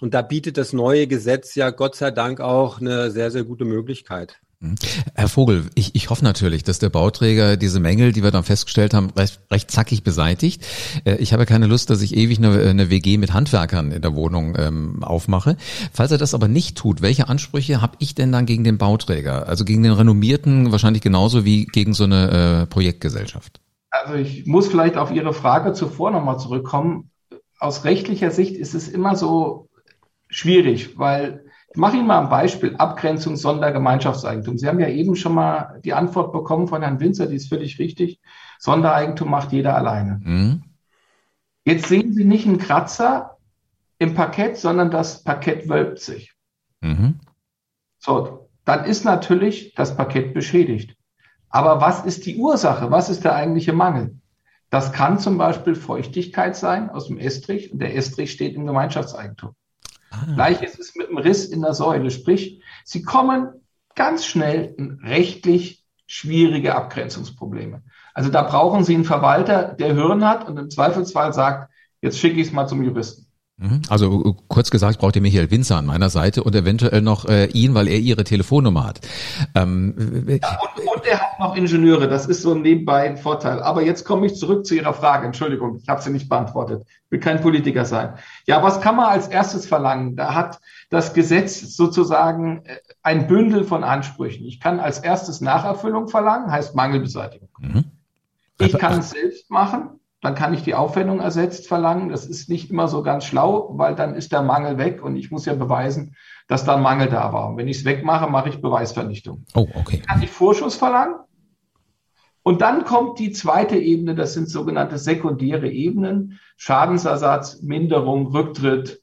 Und 0.00 0.14
da 0.14 0.22
bietet 0.22 0.56
das 0.56 0.72
neue 0.72 1.06
Gesetz 1.06 1.54
ja 1.54 1.70
Gott 1.70 1.94
sei 1.94 2.10
Dank 2.10 2.40
auch 2.40 2.80
eine 2.80 3.10
sehr, 3.10 3.30
sehr 3.30 3.44
gute 3.44 3.64
Möglichkeit. 3.64 4.40
Mhm. 4.60 4.74
Herr 5.14 5.28
Vogel, 5.28 5.70
ich, 5.74 5.94
ich 5.94 6.10
hoffe 6.10 6.22
natürlich, 6.22 6.62
dass 6.62 6.78
der 6.78 6.90
Bauträger 6.90 7.56
diese 7.56 7.80
Mängel, 7.80 8.12
die 8.12 8.22
wir 8.22 8.30
dann 8.30 8.44
festgestellt 8.44 8.92
haben, 8.92 9.10
recht, 9.16 9.40
recht 9.50 9.70
zackig 9.70 10.04
beseitigt. 10.04 10.66
Äh, 11.04 11.16
ich 11.16 11.32
habe 11.32 11.46
keine 11.46 11.66
Lust, 11.66 11.88
dass 11.88 12.02
ich 12.02 12.14
ewig 12.14 12.38
eine, 12.38 12.68
eine 12.68 12.90
WG 12.90 13.16
mit 13.16 13.32
Handwerkern 13.32 13.90
in 13.90 14.02
der 14.02 14.14
Wohnung 14.14 14.54
ähm, 14.58 15.02
aufmache. 15.02 15.56
Falls 15.92 16.12
er 16.12 16.18
das 16.18 16.34
aber 16.34 16.46
nicht 16.46 16.76
tut, 16.76 17.00
welche 17.00 17.28
Ansprüche 17.28 17.80
habe 17.80 17.96
ich 18.00 18.14
denn 18.14 18.32
dann 18.32 18.44
gegen 18.44 18.64
den 18.64 18.76
Bauträger? 18.76 19.48
Also 19.48 19.64
gegen 19.64 19.82
den 19.82 19.92
renommierten 19.92 20.72
wahrscheinlich 20.72 21.02
genauso 21.02 21.46
wie 21.46 21.64
gegen 21.64 21.94
so 21.94 22.04
eine 22.04 22.62
äh, 22.62 22.66
Projektgesellschaft? 22.66 23.60
Also 23.90 24.14
ich 24.14 24.46
muss 24.46 24.68
vielleicht 24.68 24.98
auf 24.98 25.10
Ihre 25.10 25.32
Frage 25.32 25.72
zuvor 25.72 26.10
nochmal 26.10 26.38
zurückkommen. 26.38 27.10
Aus 27.58 27.84
rechtlicher 27.84 28.30
Sicht 28.30 28.56
ist 28.56 28.74
es 28.74 28.88
immer 28.88 29.16
so 29.16 29.68
schwierig, 30.28 30.98
weil 30.98 31.44
ich 31.72 31.76
mache 31.76 31.96
Ihnen 31.96 32.08
mal 32.08 32.20
ein 32.20 32.28
Beispiel, 32.28 32.74
Abgrenzung 32.76 33.36
Sondergemeinschaftseigentum. 33.36 34.58
Sie 34.58 34.66
haben 34.66 34.80
ja 34.80 34.88
eben 34.88 35.14
schon 35.14 35.34
mal 35.34 35.80
die 35.84 35.94
Antwort 35.94 36.32
bekommen 36.32 36.66
von 36.66 36.82
Herrn 36.82 36.98
Winzer, 36.98 37.28
die 37.28 37.36
ist 37.36 37.48
völlig 37.48 37.78
richtig. 37.78 38.20
Sondereigentum 38.58 39.30
macht 39.30 39.52
jeder 39.52 39.76
alleine. 39.76 40.20
Mhm. 40.22 40.64
Jetzt 41.64 41.86
sehen 41.86 42.12
Sie 42.12 42.24
nicht 42.24 42.46
einen 42.46 42.58
Kratzer 42.58 43.36
im 43.98 44.14
Parkett, 44.14 44.56
sondern 44.56 44.90
das 44.90 45.22
Parkett 45.22 45.68
wölbt 45.68 46.00
sich. 46.00 46.34
Mhm. 46.80 47.20
So, 47.98 48.48
dann 48.64 48.84
ist 48.84 49.04
natürlich 49.04 49.74
das 49.74 49.96
Parkett 49.96 50.34
beschädigt. 50.34 50.96
Aber 51.50 51.80
was 51.80 52.04
ist 52.04 52.26
die 52.26 52.36
Ursache? 52.36 52.90
Was 52.90 53.10
ist 53.10 53.24
der 53.24 53.34
eigentliche 53.34 53.72
Mangel? 53.72 54.16
Das 54.70 54.92
kann 54.92 55.18
zum 55.18 55.38
Beispiel 55.38 55.76
Feuchtigkeit 55.76 56.56
sein 56.56 56.90
aus 56.90 57.06
dem 57.06 57.18
Estrich 57.18 57.72
und 57.72 57.80
der 57.80 57.94
Estrich 57.94 58.32
steht 58.32 58.54
im 58.54 58.66
Gemeinschaftseigentum. 58.66 59.54
Ah. 60.10 60.26
Gleich 60.34 60.62
ist 60.62 60.78
es 60.78 60.94
mit 60.96 61.08
einem 61.08 61.18
Riss 61.18 61.46
in 61.46 61.62
der 61.62 61.74
Säule. 61.74 62.10
Sprich, 62.10 62.62
sie 62.84 63.02
kommen 63.02 63.48
ganz 63.94 64.26
schnell 64.26 64.74
in 64.76 65.00
rechtlich 65.02 65.84
schwierige 66.06 66.74
Abgrenzungsprobleme. 66.74 67.82
Also 68.14 68.30
da 68.30 68.42
brauchen 68.42 68.82
Sie 68.84 68.94
einen 68.94 69.04
Verwalter, 69.04 69.74
der 69.74 69.94
Hirn 69.94 70.24
hat 70.24 70.48
und 70.48 70.58
im 70.58 70.70
Zweifelsfall 70.70 71.32
sagt, 71.32 71.72
jetzt 72.00 72.18
schicke 72.18 72.40
ich 72.40 72.48
es 72.48 72.52
mal 72.52 72.66
zum 72.66 72.82
Juristen. 72.82 73.29
Mhm. 73.60 73.82
Also 73.90 74.24
äh, 74.24 74.32
kurz 74.48 74.70
gesagt 74.70 74.98
braucht 74.98 75.16
ihr 75.16 75.22
Michael 75.22 75.50
Winzer 75.50 75.76
an 75.76 75.84
meiner 75.84 76.08
Seite 76.08 76.42
und 76.42 76.54
eventuell 76.54 77.02
noch 77.02 77.26
äh, 77.28 77.46
ihn, 77.46 77.74
weil 77.74 77.88
er 77.88 77.98
ihre 77.98 78.24
Telefonnummer 78.24 78.86
hat. 78.86 79.00
Ähm, 79.54 80.26
ja, 80.26 80.58
und, 80.60 80.86
und 80.86 81.06
er 81.06 81.20
hat 81.20 81.38
noch 81.38 81.54
Ingenieure, 81.54 82.08
das 82.08 82.26
ist 82.26 82.40
so 82.40 82.54
nebenbei 82.54 83.02
ein 83.02 83.18
Vorteil. 83.18 83.62
Aber 83.62 83.82
jetzt 83.82 84.04
komme 84.04 84.26
ich 84.26 84.36
zurück 84.36 84.64
zu 84.64 84.74
Ihrer 84.74 84.94
Frage. 84.94 85.26
Entschuldigung, 85.26 85.76
ich 85.76 85.88
habe 85.88 86.00
sie 86.00 86.10
nicht 86.10 86.30
beantwortet. 86.30 86.86
Ich 87.04 87.10
will 87.10 87.20
kein 87.20 87.42
Politiker 87.42 87.84
sein. 87.84 88.14
Ja, 88.46 88.62
was 88.62 88.80
kann 88.80 88.96
man 88.96 89.06
als 89.06 89.28
erstes 89.28 89.66
verlangen? 89.66 90.16
Da 90.16 90.34
hat 90.34 90.58
das 90.88 91.12
Gesetz 91.12 91.76
sozusagen 91.76 92.64
äh, 92.64 92.76
ein 93.02 93.26
Bündel 93.26 93.64
von 93.64 93.84
Ansprüchen. 93.84 94.46
Ich 94.46 94.58
kann 94.58 94.80
als 94.80 95.00
erstes 95.00 95.42
Nacherfüllung 95.42 96.08
verlangen, 96.08 96.50
heißt 96.50 96.74
Mangelbeseitigung. 96.74 97.50
Mhm. 97.58 97.84
Ich 98.58 98.78
kann 98.78 99.00
es 99.00 99.10
selbst 99.10 99.50
machen, 99.50 99.99
dann 100.20 100.34
kann 100.34 100.52
ich 100.52 100.62
die 100.62 100.74
Aufwendung 100.74 101.20
ersetzt 101.20 101.66
verlangen. 101.66 102.10
Das 102.10 102.26
ist 102.26 102.48
nicht 102.48 102.70
immer 102.70 102.88
so 102.88 103.02
ganz 103.02 103.24
schlau, 103.24 103.70
weil 103.74 103.94
dann 103.94 104.14
ist 104.14 104.32
der 104.32 104.42
Mangel 104.42 104.76
weg 104.76 105.02
und 105.02 105.16
ich 105.16 105.30
muss 105.30 105.46
ja 105.46 105.54
beweisen, 105.54 106.14
dass 106.46 106.64
da 106.64 106.76
ein 106.76 106.82
Mangel 106.82 107.08
da 107.08 107.32
war. 107.32 107.48
Und 107.48 107.56
wenn 107.56 107.68
ich 107.68 107.78
es 107.78 107.84
wegmache, 107.84 108.28
mache 108.28 108.50
ich 108.50 108.60
Beweisvernichtung. 108.60 109.44
Oh, 109.54 109.66
okay. 109.74 110.02
Kann 110.06 110.22
ich 110.22 110.30
Vorschuss 110.30 110.76
verlangen? 110.76 111.14
Und 112.42 112.62
dann 112.62 112.84
kommt 112.84 113.18
die 113.18 113.32
zweite 113.32 113.76
Ebene, 113.76 114.14
das 114.14 114.34
sind 114.34 114.48
sogenannte 114.48 114.98
sekundäre 114.98 115.70
Ebenen. 115.70 116.38
Schadensersatz, 116.56 117.62
Minderung, 117.62 118.28
Rücktritt, 118.28 119.02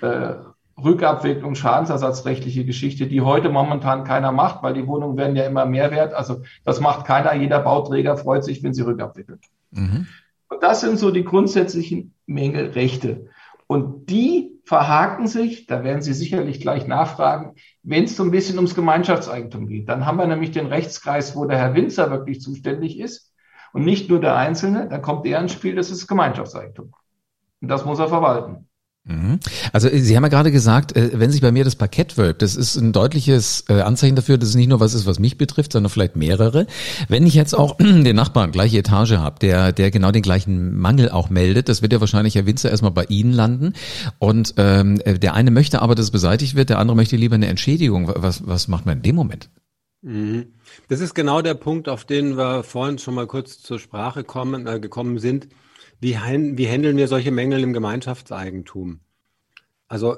äh, 0.00 0.34
Rückabwicklung, 0.82 1.54
Schadensersatzrechtliche 1.54 2.64
Geschichte, 2.64 3.06
die 3.06 3.20
heute 3.20 3.50
momentan 3.50 4.04
keiner 4.04 4.32
macht, 4.32 4.62
weil 4.62 4.74
die 4.74 4.86
Wohnungen 4.86 5.16
werden 5.16 5.36
ja 5.36 5.44
immer 5.44 5.66
mehr 5.66 5.90
wert. 5.90 6.14
Also 6.14 6.42
das 6.64 6.80
macht 6.80 7.04
keiner. 7.04 7.34
Jeder 7.34 7.60
Bauträger 7.60 8.16
freut 8.16 8.44
sich, 8.44 8.62
wenn 8.62 8.74
sie 8.74 8.82
rückabwickeln. 8.82 9.40
Mhm. 9.70 10.06
Und 10.52 10.62
das 10.62 10.82
sind 10.82 10.98
so 10.98 11.10
die 11.10 11.24
grundsätzlichen 11.24 12.12
Mängelrechte. 12.26 13.30
Und 13.66 14.10
die 14.10 14.60
verhaken 14.66 15.26
sich, 15.26 15.66
da 15.66 15.82
werden 15.82 16.02
Sie 16.02 16.12
sicherlich 16.12 16.60
gleich 16.60 16.86
nachfragen, 16.86 17.54
wenn 17.82 18.04
es 18.04 18.16
so 18.16 18.22
ein 18.22 18.30
bisschen 18.30 18.56
ums 18.56 18.74
Gemeinschaftseigentum 18.74 19.66
geht. 19.66 19.88
Dann 19.88 20.04
haben 20.04 20.18
wir 20.18 20.26
nämlich 20.26 20.50
den 20.50 20.66
Rechtskreis, 20.66 21.34
wo 21.34 21.46
der 21.46 21.56
Herr 21.56 21.74
Winzer 21.74 22.10
wirklich 22.10 22.42
zuständig 22.42 23.00
ist 23.00 23.32
und 23.72 23.86
nicht 23.86 24.10
nur 24.10 24.20
der 24.20 24.36
Einzelne. 24.36 24.88
Dann 24.90 25.00
kommt 25.00 25.24
er 25.24 25.40
ins 25.40 25.54
Spiel, 25.54 25.74
das 25.74 25.90
ist 25.90 26.06
Gemeinschaftseigentum. 26.06 26.92
Und 27.62 27.68
das 27.68 27.86
muss 27.86 27.98
er 27.98 28.08
verwalten. 28.08 28.68
Mhm. 29.04 29.40
Also 29.72 29.88
äh, 29.88 29.98
Sie 29.98 30.16
haben 30.16 30.22
ja 30.22 30.28
gerade 30.28 30.52
gesagt, 30.52 30.96
äh, 30.96 31.10
wenn 31.14 31.30
sich 31.32 31.40
bei 31.40 31.50
mir 31.50 31.64
das 31.64 31.74
Parkett 31.74 32.16
wölbt, 32.16 32.40
das 32.40 32.54
ist 32.54 32.76
ein 32.76 32.92
deutliches 32.92 33.64
äh, 33.68 33.80
Anzeichen 33.80 34.14
dafür, 34.14 34.38
dass 34.38 34.50
es 34.50 34.54
nicht 34.54 34.68
nur 34.68 34.78
was 34.78 34.94
ist, 34.94 35.06
was 35.06 35.18
mich 35.18 35.38
betrifft, 35.38 35.72
sondern 35.72 35.90
vielleicht 35.90 36.14
mehrere. 36.14 36.66
Wenn 37.08 37.26
ich 37.26 37.34
jetzt 37.34 37.54
auch 37.54 37.76
den 37.80 38.14
Nachbarn 38.14 38.52
gleiche 38.52 38.78
Etage 38.78 39.12
habe, 39.12 39.40
der, 39.40 39.72
der 39.72 39.90
genau 39.90 40.12
den 40.12 40.22
gleichen 40.22 40.78
Mangel 40.78 41.10
auch 41.10 41.30
meldet, 41.30 41.68
das 41.68 41.82
wird 41.82 41.92
ja 41.92 42.00
wahrscheinlich 42.00 42.36
Herr 42.36 42.46
Winzer 42.46 42.70
erstmal 42.70 42.92
bei 42.92 43.04
Ihnen 43.04 43.32
landen. 43.32 43.72
Und 44.18 44.54
ähm, 44.56 45.00
der 45.04 45.34
eine 45.34 45.50
möchte 45.50 45.82
aber, 45.82 45.96
dass 45.96 46.06
es 46.06 46.10
beseitigt 46.12 46.54
wird, 46.54 46.70
der 46.70 46.78
andere 46.78 46.96
möchte 46.96 47.16
lieber 47.16 47.34
eine 47.34 47.48
Entschädigung. 47.48 48.12
Was, 48.14 48.46
was 48.46 48.68
macht 48.68 48.86
man 48.86 48.98
in 48.98 49.02
dem 49.02 49.16
Moment? 49.16 49.50
Mhm. 50.02 50.46
Das 50.88 51.00
ist 51.00 51.14
genau 51.14 51.42
der 51.42 51.54
Punkt, 51.54 51.88
auf 51.88 52.04
den 52.04 52.36
wir 52.36 52.62
vorhin 52.62 52.98
schon 52.98 53.14
mal 53.14 53.26
kurz 53.26 53.60
zur 53.60 53.80
Sprache 53.80 54.22
kommen, 54.22 54.66
äh, 54.66 54.78
gekommen 54.78 55.18
sind 55.18 55.48
wie, 56.02 56.14
wie 56.14 56.68
handeln 56.68 56.96
wir 56.96 57.06
solche 57.06 57.30
Mängel 57.30 57.62
im 57.62 57.72
Gemeinschaftseigentum? 57.72 59.00
Also 59.86 60.16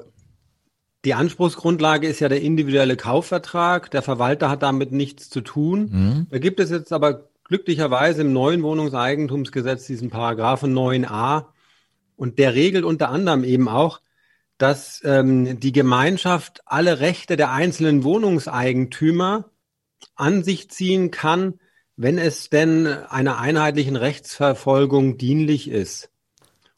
die 1.05 1.13
Anspruchsgrundlage 1.13 2.07
ist 2.07 2.19
ja 2.19 2.27
der 2.27 2.41
individuelle 2.41 2.97
Kaufvertrag. 2.97 3.91
Der 3.91 4.01
Verwalter 4.01 4.49
hat 4.49 4.63
damit 4.63 4.91
nichts 4.91 5.29
zu 5.29 5.41
tun. 5.41 5.89
Mhm. 5.91 6.27
Da 6.31 6.39
gibt 6.39 6.59
es 6.59 6.71
jetzt 6.71 6.91
aber 6.91 7.29
glücklicherweise 7.43 8.21
im 8.21 8.33
neuen 8.33 8.63
Wohnungseigentumsgesetz 8.63 9.85
diesen 9.85 10.09
Paragraphen 10.09 10.73
9a 10.73 11.45
und 12.15 12.39
der 12.39 12.55
regelt 12.55 12.83
unter 12.83 13.09
anderem 13.09 13.43
eben 13.43 13.69
auch, 13.69 14.01
dass 14.57 15.01
ähm, 15.05 15.59
die 15.59 15.71
Gemeinschaft 15.71 16.61
alle 16.65 16.99
Rechte 16.99 17.37
der 17.37 17.51
einzelnen 17.51 18.03
Wohnungseigentümer 18.03 19.51
an 20.15 20.43
sich 20.43 20.71
ziehen 20.71 21.11
kann, 21.11 21.59
wenn 21.97 22.17
es 22.17 22.49
denn 22.49 22.87
einer 22.87 23.39
einheitlichen 23.39 23.95
Rechtsverfolgung 23.95 25.17
dienlich 25.17 25.69
ist. 25.69 26.09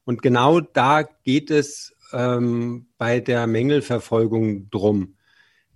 Und 0.05 0.21
genau 0.21 0.59
da 0.61 1.03
geht 1.23 1.51
es 1.51 1.93
ähm, 2.13 2.87
bei 2.97 3.19
der 3.19 3.47
Mängelverfolgung 3.47 4.69
drum. 4.69 5.15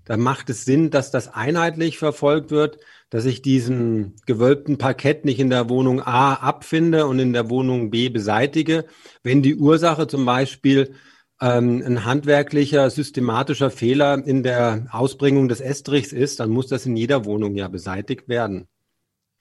Da 0.05 0.17
macht 0.17 0.50
es 0.50 0.65
Sinn, 0.65 0.89
dass 0.89 1.12
das 1.12 1.33
einheitlich 1.33 1.98
verfolgt 1.98 2.51
wird, 2.51 2.79
dass 3.10 3.25
ich 3.25 3.41
diesen 3.41 4.15
gewölbten 4.25 4.77
Parkett 4.77 5.25
nicht 5.25 5.39
in 5.39 5.50
der 5.50 5.69
Wohnung 5.69 6.01
A 6.01 6.33
abfinde 6.33 7.05
und 7.05 7.19
in 7.19 7.33
der 7.33 7.50
Wohnung 7.50 7.91
B 7.91 8.10
beseitige, 8.10 8.86
wenn 9.24 9.41
die 9.41 9.55
Ursache 9.55 10.07
zum 10.07 10.25
Beispiel 10.25 10.95
ähm, 11.39 11.83
ein 11.86 12.05
handwerklicher, 12.05 12.89
systematischer 12.89 13.69
Fehler 13.69 14.25
in 14.25 14.43
der 14.43 14.88
Ausbringung 14.91 15.48
des 15.50 15.62
Estrichs 15.62 16.13
ist, 16.13 16.39
dann 16.39 16.50
muss 16.50 16.67
das 16.67 16.86
in 16.86 16.95
jeder 16.95 17.25
Wohnung 17.25 17.55
ja 17.55 17.67
beseitigt 17.67 18.27
werden. 18.29 18.67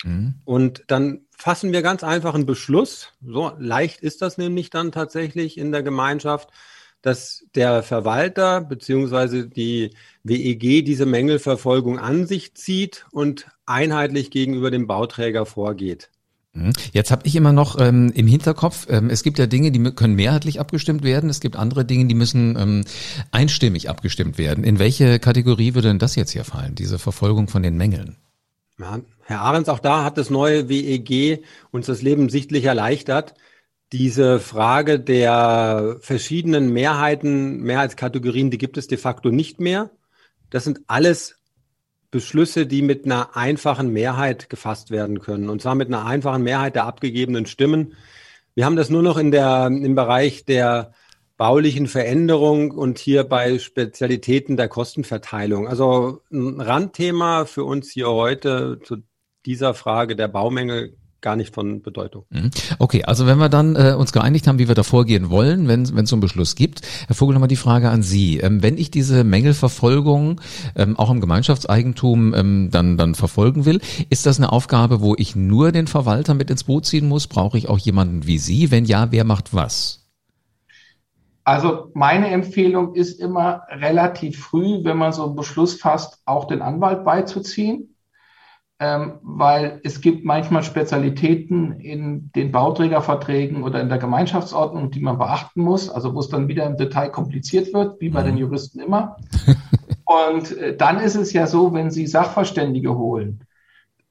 Mhm. 0.04 0.34
Und 0.44 0.84
dann 0.86 1.20
fassen 1.36 1.72
wir 1.72 1.82
ganz 1.82 2.04
einfach 2.04 2.34
einen 2.34 2.46
Beschluss. 2.46 3.12
So 3.24 3.52
leicht 3.58 4.00
ist 4.00 4.22
das 4.22 4.38
nämlich 4.38 4.70
dann 4.70 4.92
tatsächlich 4.92 5.58
in 5.58 5.72
der 5.72 5.82
Gemeinschaft, 5.82 6.50
dass 7.02 7.44
der 7.54 7.82
Verwalter 7.82 8.60
beziehungsweise 8.60 9.48
die 9.48 9.90
WEG 10.22 10.84
diese 10.84 11.06
Mängelverfolgung 11.06 11.98
an 11.98 12.26
sich 12.26 12.54
zieht 12.54 13.06
und 13.10 13.46
einheitlich 13.64 14.30
gegenüber 14.30 14.70
dem 14.70 14.86
Bauträger 14.86 15.46
vorgeht. 15.46 16.10
Mhm. 16.52 16.72
Jetzt 16.92 17.10
habe 17.10 17.26
ich 17.26 17.36
immer 17.36 17.52
noch 17.52 17.78
ähm, 17.80 18.12
im 18.14 18.26
Hinterkopf, 18.26 18.86
ähm, 18.90 19.08
es 19.08 19.22
gibt 19.22 19.38
ja 19.38 19.46
Dinge, 19.46 19.70
die 19.70 19.82
können 19.92 20.14
mehrheitlich 20.14 20.60
abgestimmt 20.60 21.04
werden, 21.04 21.30
es 21.30 21.40
gibt 21.40 21.56
andere 21.56 21.84
Dinge, 21.84 22.06
die 22.06 22.14
müssen 22.14 22.56
ähm, 22.58 22.84
einstimmig 23.30 23.88
abgestimmt 23.88 24.36
werden. 24.36 24.64
In 24.64 24.78
welche 24.78 25.20
Kategorie 25.20 25.74
würde 25.74 25.88
denn 25.88 25.98
das 25.98 26.16
jetzt 26.16 26.32
hier 26.32 26.44
fallen, 26.44 26.74
diese 26.74 26.98
Verfolgung 26.98 27.48
von 27.48 27.62
den 27.62 27.76
Mängeln? 27.76 28.16
Ja, 28.80 29.00
Herr 29.24 29.42
Ahrens, 29.42 29.68
auch 29.68 29.78
da 29.78 30.04
hat 30.04 30.16
das 30.16 30.30
neue 30.30 30.70
WEG 30.70 31.44
uns 31.70 31.86
das 31.86 32.00
Leben 32.00 32.30
sichtlich 32.30 32.64
erleichtert. 32.64 33.34
Diese 33.92 34.40
Frage 34.40 34.98
der 34.98 35.98
verschiedenen 36.00 36.72
Mehrheiten, 36.72 37.60
Mehrheitskategorien, 37.60 38.50
die 38.50 38.56
gibt 38.56 38.78
es 38.78 38.86
de 38.86 38.96
facto 38.96 39.30
nicht 39.30 39.60
mehr. 39.60 39.90
Das 40.48 40.64
sind 40.64 40.80
alles 40.86 41.38
Beschlüsse, 42.10 42.66
die 42.66 42.80
mit 42.80 43.04
einer 43.04 43.36
einfachen 43.36 43.92
Mehrheit 43.92 44.48
gefasst 44.48 44.90
werden 44.90 45.20
können. 45.20 45.50
Und 45.50 45.60
zwar 45.60 45.74
mit 45.74 45.88
einer 45.88 46.06
einfachen 46.06 46.42
Mehrheit 46.42 46.74
der 46.74 46.86
abgegebenen 46.86 47.44
Stimmen. 47.44 47.94
Wir 48.54 48.64
haben 48.64 48.76
das 48.76 48.88
nur 48.88 49.02
noch 49.02 49.18
in 49.18 49.30
der, 49.30 49.66
im 49.66 49.94
Bereich 49.94 50.46
der 50.46 50.92
baulichen 51.40 51.86
Veränderung 51.86 52.70
und 52.70 52.98
hier 52.98 53.24
bei 53.24 53.58
Spezialitäten 53.58 54.58
der 54.58 54.68
Kostenverteilung. 54.68 55.68
Also 55.68 56.20
ein 56.30 56.60
Randthema 56.60 57.46
für 57.46 57.64
uns 57.64 57.90
hier 57.90 58.10
heute 58.10 58.78
zu 58.84 58.98
dieser 59.46 59.72
Frage 59.72 60.16
der 60.16 60.28
Baumängel 60.28 60.98
gar 61.22 61.36
nicht 61.36 61.54
von 61.54 61.80
Bedeutung. 61.80 62.26
Mhm. 62.28 62.50
Okay, 62.78 63.04
also 63.04 63.26
wenn 63.26 63.38
wir 63.38 63.48
dann 63.48 63.74
äh, 63.74 63.94
uns 63.98 64.12
geeinigt 64.12 64.48
haben, 64.48 64.58
wie 64.58 64.68
wir 64.68 64.74
da 64.74 64.82
vorgehen 64.82 65.30
wollen, 65.30 65.66
wenn 65.66 65.84
es 65.84 66.10
so 66.10 66.14
einen 66.14 66.20
Beschluss 66.20 66.56
gibt, 66.56 66.82
Herr 67.06 67.16
Vogel, 67.16 67.32
nochmal 67.32 67.48
die 67.48 67.56
Frage 67.56 67.88
an 67.88 68.02
Sie. 68.02 68.36
Ähm, 68.36 68.62
wenn 68.62 68.76
ich 68.76 68.90
diese 68.90 69.24
Mängelverfolgung 69.24 70.42
ähm, 70.76 70.98
auch 70.98 71.10
im 71.10 71.22
Gemeinschaftseigentum 71.22 72.34
ähm, 72.34 72.68
dann, 72.70 72.98
dann 72.98 73.14
verfolgen 73.14 73.64
will, 73.64 73.80
ist 74.10 74.26
das 74.26 74.36
eine 74.36 74.52
Aufgabe, 74.52 75.00
wo 75.00 75.14
ich 75.16 75.36
nur 75.36 75.72
den 75.72 75.86
Verwalter 75.86 76.34
mit 76.34 76.50
ins 76.50 76.64
Boot 76.64 76.84
ziehen 76.84 77.08
muss? 77.08 77.28
Brauche 77.28 77.56
ich 77.56 77.66
auch 77.70 77.78
jemanden 77.78 78.26
wie 78.26 78.36
Sie? 78.36 78.70
Wenn 78.70 78.84
ja, 78.84 79.10
wer 79.10 79.24
macht 79.24 79.54
was? 79.54 79.99
Also 81.50 81.90
meine 81.94 82.28
Empfehlung 82.28 82.94
ist 82.94 83.20
immer 83.20 83.62
relativ 83.70 84.38
früh, 84.38 84.84
wenn 84.84 84.96
man 84.96 85.12
so 85.12 85.24
einen 85.24 85.36
Beschluss 85.36 85.74
fasst, 85.74 86.22
auch 86.24 86.46
den 86.46 86.62
Anwalt 86.62 87.04
beizuziehen 87.04 87.90
ähm, 88.80 89.18
weil 89.20 89.78
es 89.84 90.00
gibt 90.00 90.24
manchmal 90.24 90.62
Spezialitäten 90.62 91.80
in 91.80 92.32
den 92.34 92.50
Bauträgerverträgen 92.50 93.62
oder 93.62 93.78
in 93.78 93.90
der 93.90 93.98
Gemeinschaftsordnung, 93.98 94.90
die 94.90 95.00
man 95.00 95.18
beachten 95.18 95.60
muss, 95.60 95.90
also 95.90 96.14
wo 96.14 96.20
es 96.20 96.30
dann 96.30 96.48
wieder 96.48 96.64
im 96.64 96.78
Detail 96.78 97.10
kompliziert 97.10 97.74
wird, 97.74 98.00
wie 98.00 98.08
bei 98.08 98.22
mhm. 98.22 98.28
den 98.28 98.36
Juristen 98.38 98.80
immer. 98.80 99.16
Und 100.06 100.56
äh, 100.56 100.74
dann 100.74 100.98
ist 100.98 101.14
es 101.14 101.34
ja 101.34 101.46
so, 101.46 101.74
wenn 101.74 101.90
Sie 101.90 102.06
Sachverständige 102.06 102.96
holen, 102.96 103.44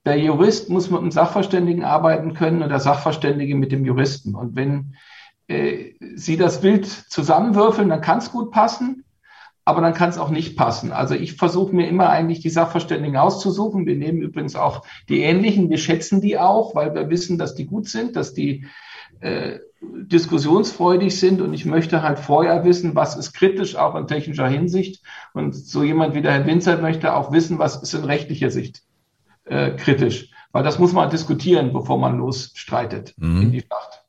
der 0.06 0.20
Jurist 0.20 0.70
muss 0.70 0.92
mit 0.92 1.02
dem 1.02 1.12
Sachverständigen 1.12 1.84
arbeiten 1.84 2.36
können 2.36 2.62
und 2.62 2.70
der 2.70 2.80
Sachverständige 2.80 3.56
mit 3.56 3.72
dem 3.72 3.84
Juristen. 3.84 4.34
Und 4.36 4.56
wenn 4.56 4.96
äh, 5.50 5.94
Sie 6.16 6.38
das 6.38 6.62
Bild 6.62 6.86
zusammenwürfeln, 6.86 7.90
dann 7.90 8.02
kann 8.02 8.20
es 8.20 8.32
gut 8.32 8.52
passen 8.52 9.04
aber 9.70 9.82
dann 9.82 9.94
kann 9.94 10.10
es 10.10 10.18
auch 10.18 10.32
nicht 10.32 10.58
passen. 10.58 10.92
Also 10.92 11.14
ich 11.14 11.34
versuche 11.36 11.76
mir 11.76 11.88
immer 11.88 12.10
eigentlich 12.10 12.40
die 12.40 12.50
Sachverständigen 12.50 13.18
auszusuchen. 13.18 13.86
Wir 13.86 13.96
nehmen 13.96 14.20
übrigens 14.20 14.56
auch 14.56 14.84
die 15.10 15.22
ähnlichen, 15.22 15.70
wir 15.70 15.78
schätzen 15.78 16.22
die 16.22 16.40
auch, 16.40 16.74
weil 16.74 16.96
wir 16.96 17.12
wissen, 17.12 17.38
dass 17.38 17.54
die 17.54 17.68
gut 17.68 17.88
sind, 17.88 18.16
dass 18.16 18.34
die 18.34 18.66
äh, 19.20 19.60
diskussionsfreudig 19.82 21.20
sind 21.20 21.40
und 21.40 21.54
ich 21.54 21.66
möchte 21.66 22.02
halt 22.02 22.18
vorher 22.18 22.66
wissen, 22.66 22.96
was 22.96 23.16
ist 23.16 23.34
kritisch 23.34 23.76
auch 23.76 23.94
in 23.94 24.08
technischer 24.08 24.48
Hinsicht 24.48 25.04
und 25.34 25.56
so 25.56 25.84
jemand 25.84 26.16
wie 26.16 26.24
der 26.24 26.34
Herr 26.34 26.48
Winzer 26.48 26.78
möchte 26.82 27.14
auch 27.14 27.32
wissen, 27.32 27.60
was 27.60 27.82
ist 27.82 27.94
in 27.94 28.06
rechtlicher 28.06 28.50
Sicht 28.50 28.82
äh, 29.46 29.72
kritisch, 29.72 30.32
weil 30.52 30.64
das 30.64 30.80
muss 30.80 30.94
man 30.94 31.12
diskutieren, 31.12 31.74
bevor 31.74 32.00
man 32.00 32.18
losstreitet 32.18 33.14
mhm. 33.18 33.44
in 33.44 33.52
die 33.52 33.62
Schlacht. 33.62 34.04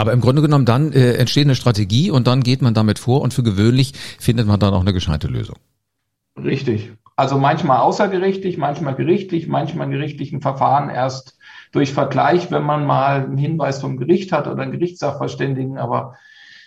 Aber 0.00 0.12
im 0.12 0.20
Grunde 0.22 0.40
genommen 0.40 0.64
dann 0.64 0.92
äh, 0.92 1.14
entsteht 1.14 1.44
eine 1.44 1.54
Strategie 1.54 2.10
und 2.10 2.26
dann 2.26 2.42
geht 2.42 2.62
man 2.62 2.72
damit 2.72 2.98
vor 2.98 3.20
und 3.20 3.34
für 3.34 3.42
gewöhnlich 3.42 3.92
findet 4.18 4.46
man 4.46 4.58
dann 4.58 4.72
auch 4.72 4.80
eine 4.80 4.94
gescheite 4.94 5.28
Lösung. 5.28 5.56
Richtig. 6.42 6.90
Also 7.16 7.36
manchmal 7.36 7.80
außergerichtlich, 7.80 8.56
manchmal 8.56 8.94
gerichtlich, 8.94 9.46
manchmal 9.46 9.88
in 9.88 9.92
gerichtlichen 9.92 10.40
Verfahren 10.40 10.88
erst 10.88 11.36
durch 11.72 11.92
Vergleich, 11.92 12.50
wenn 12.50 12.62
man 12.62 12.86
mal 12.86 13.24
einen 13.24 13.36
Hinweis 13.36 13.82
vom 13.82 13.98
Gericht 13.98 14.32
hat 14.32 14.46
oder 14.46 14.62
einen 14.62 14.72
Gerichtssachverständigen. 14.72 15.76
Aber 15.76 16.14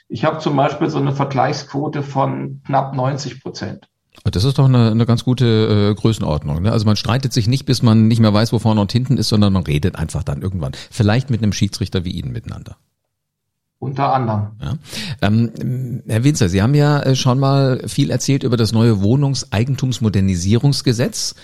ich 0.07 0.25
habe 0.25 0.37
zum 0.37 0.55
Beispiel 0.55 0.91
so 0.91 0.99
eine 0.99 1.13
Vergleichsquote 1.13 2.03
von 2.03 2.61
knapp 2.67 2.95
90 2.95 3.41
Prozent. 3.41 3.87
Das 4.25 4.43
ist 4.43 4.59
doch 4.59 4.65
eine, 4.65 4.91
eine 4.91 5.07
ganz 5.07 5.23
gute 5.23 5.89
äh, 5.91 5.95
Größenordnung. 5.95 6.61
Ne? 6.61 6.71
Also 6.71 6.85
man 6.85 6.97
streitet 6.97 7.33
sich 7.33 7.47
nicht, 7.47 7.65
bis 7.65 7.81
man 7.81 8.07
nicht 8.07 8.19
mehr 8.19 8.33
weiß, 8.33 8.53
wo 8.53 8.59
vorne 8.59 8.79
und 8.79 8.91
hinten 8.91 9.17
ist, 9.17 9.29
sondern 9.29 9.53
man 9.53 9.63
redet 9.63 9.95
einfach 9.95 10.23
dann 10.23 10.43
irgendwann. 10.43 10.73
Vielleicht 10.91 11.31
mit 11.31 11.41
einem 11.41 11.51
Schiedsrichter 11.51 12.05
wie 12.05 12.11
Ihnen 12.11 12.31
miteinander. 12.31 12.77
Unter 13.83 14.13
anderem. 14.13 14.47
Ja. 14.61 14.77
Ähm, 15.21 16.01
Herr 16.07 16.23
Winzer, 16.23 16.47
Sie 16.47 16.61
haben 16.61 16.73
ja 16.73 17.01
äh, 17.01 17.17
schon 17.17 17.37
mal 17.37 17.81
viel 17.87 18.11
erzählt 18.11 18.43
über 18.43 18.55
das 18.55 18.71
neue 18.71 19.01
Wohnungseigentumsmodernisierungsgesetz. 19.01 21.35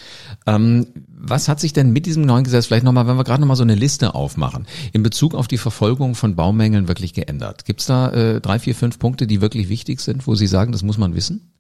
Ähm, 0.48 0.88
was 1.10 1.50
hat 1.50 1.60
sich 1.60 1.74
denn 1.74 1.92
mit 1.92 2.06
diesem 2.06 2.24
neuen 2.24 2.46
Gesetz 2.46 2.68
vielleicht 2.68 2.86
nochmal, 2.86 3.08
wenn 3.08 3.18
wir 3.18 3.26
gerade 3.26 3.42
nochmal 3.42 3.58
so 3.58 3.64
eine 3.64 3.76
Liste 3.76 4.16
aufmachen, 4.16 4.68
in 4.94 5.04
Bezug 5.04 5.36
auf 5.36 5.50
die 5.50 5.58
Verfolgung 5.58 6.16
von 6.16 6.38
Baumängeln 6.38 6.88
wirklich 6.88 7.14
geändert? 7.14 7.66
Gibt 7.66 7.82
es 7.82 7.88
da 7.88 8.10
äh, 8.12 8.40
drei, 8.40 8.58
vier, 8.58 8.74
fünf 8.74 9.00
Punkte, 9.00 9.28
die 9.28 9.42
wirklich 9.42 9.68
wichtig 9.68 10.00
sind, 10.00 10.26
wo 10.26 10.36
Sie 10.36 10.48
sagen, 10.48 10.72
das 10.72 10.82
muss 10.82 10.98
man 10.98 11.16
wissen? 11.16 11.52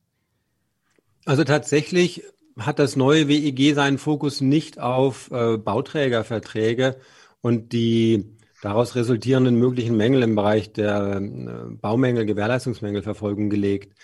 Also 1.25 1.43
tatsächlich 1.43 2.23
hat 2.57 2.79
das 2.79 2.95
neue 2.95 3.27
WEG 3.27 3.75
seinen 3.75 3.97
Fokus 3.97 4.39
nicht 4.39 4.79
auf 4.79 5.29
äh, 5.31 5.57
Bauträgerverträge 5.57 6.95
und 7.41 7.73
die 7.73 8.38
daraus 8.61 8.95
resultierenden 8.95 9.55
möglichen 9.55 9.95
Mängel 9.95 10.23
im 10.23 10.35
Bereich 10.35 10.73
der 10.73 11.17
äh, 11.17 11.75
Baumängel, 11.75 12.25
Gewährleistungsmängelverfolgung 12.25 13.49
gelegt. 13.49 13.97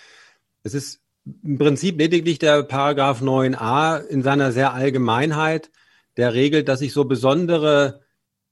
Es 0.64 0.74
ist 0.74 1.02
im 1.44 1.58
Prinzip 1.58 1.98
lediglich 1.98 2.40
der 2.40 2.64
Paragraph 2.64 3.22
9a 3.22 4.06
in 4.06 4.24
seiner 4.24 4.52
sehr 4.52 4.74
Allgemeinheit, 4.74 5.72
der 6.18 6.34
regelt, 6.34 6.68
dass 6.68 6.80
sich 6.80 6.94
so 6.94 7.06
besondere 7.06 8.02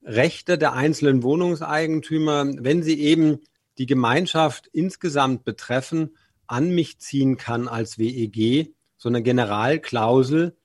Rechte 0.02 0.58
der 0.58 0.74
einzelnen 0.74 1.22
Wohnungseigentümer, 1.22 2.46
wenn 2.58 2.82
sie 2.82 3.00
eben 3.00 3.40
die 3.78 3.86
Gemeinschaft 3.86 4.66
insgesamt 4.66 5.44
betreffen, 5.44 6.16
an 6.46 6.70
mich 6.70 6.98
ziehen 6.98 7.36
kann 7.36 7.68
als 7.68 7.98
WEG, 7.98 8.74
so 8.96 9.08
eine 9.08 9.22
Generalklausel, 9.22 10.56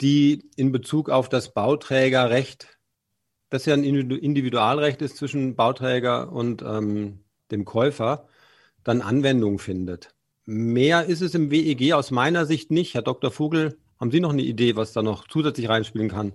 die 0.00 0.50
in 0.56 0.72
Bezug 0.72 1.08
auf 1.08 1.28
das 1.28 1.54
Bauträgerrecht 1.54 2.75
das 3.50 3.66
ja 3.66 3.74
ein 3.74 3.84
Individualrecht 3.84 5.02
ist 5.02 5.16
zwischen 5.16 5.56
Bauträger 5.56 6.32
und 6.32 6.62
ähm, 6.62 7.20
dem 7.50 7.64
Käufer, 7.64 8.26
dann 8.84 9.02
Anwendung 9.02 9.58
findet. 9.58 10.14
Mehr 10.44 11.06
ist 11.06 11.22
es 11.22 11.34
im 11.34 11.50
WEG 11.50 11.92
aus 11.92 12.10
meiner 12.10 12.46
Sicht 12.46 12.70
nicht. 12.70 12.94
Herr 12.94 13.02
Dr. 13.02 13.30
Vogel, 13.30 13.78
haben 13.98 14.10
Sie 14.10 14.20
noch 14.20 14.32
eine 14.32 14.42
Idee, 14.42 14.76
was 14.76 14.92
da 14.92 15.02
noch 15.02 15.26
zusätzlich 15.26 15.68
reinspielen 15.68 16.08
kann? 16.08 16.32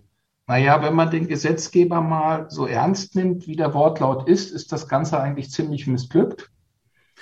Naja, 0.47 0.81
wenn 0.83 0.95
man 0.95 1.11
den 1.11 1.27
Gesetzgeber 1.27 2.01
mal 2.01 2.49
so 2.49 2.65
ernst 2.65 3.15
nimmt, 3.15 3.47
wie 3.47 3.55
der 3.55 3.73
Wortlaut 3.73 4.27
ist, 4.27 4.51
ist 4.51 4.71
das 4.71 4.87
Ganze 4.87 5.19
eigentlich 5.19 5.49
ziemlich 5.49 5.87
missglückt. 5.87 6.49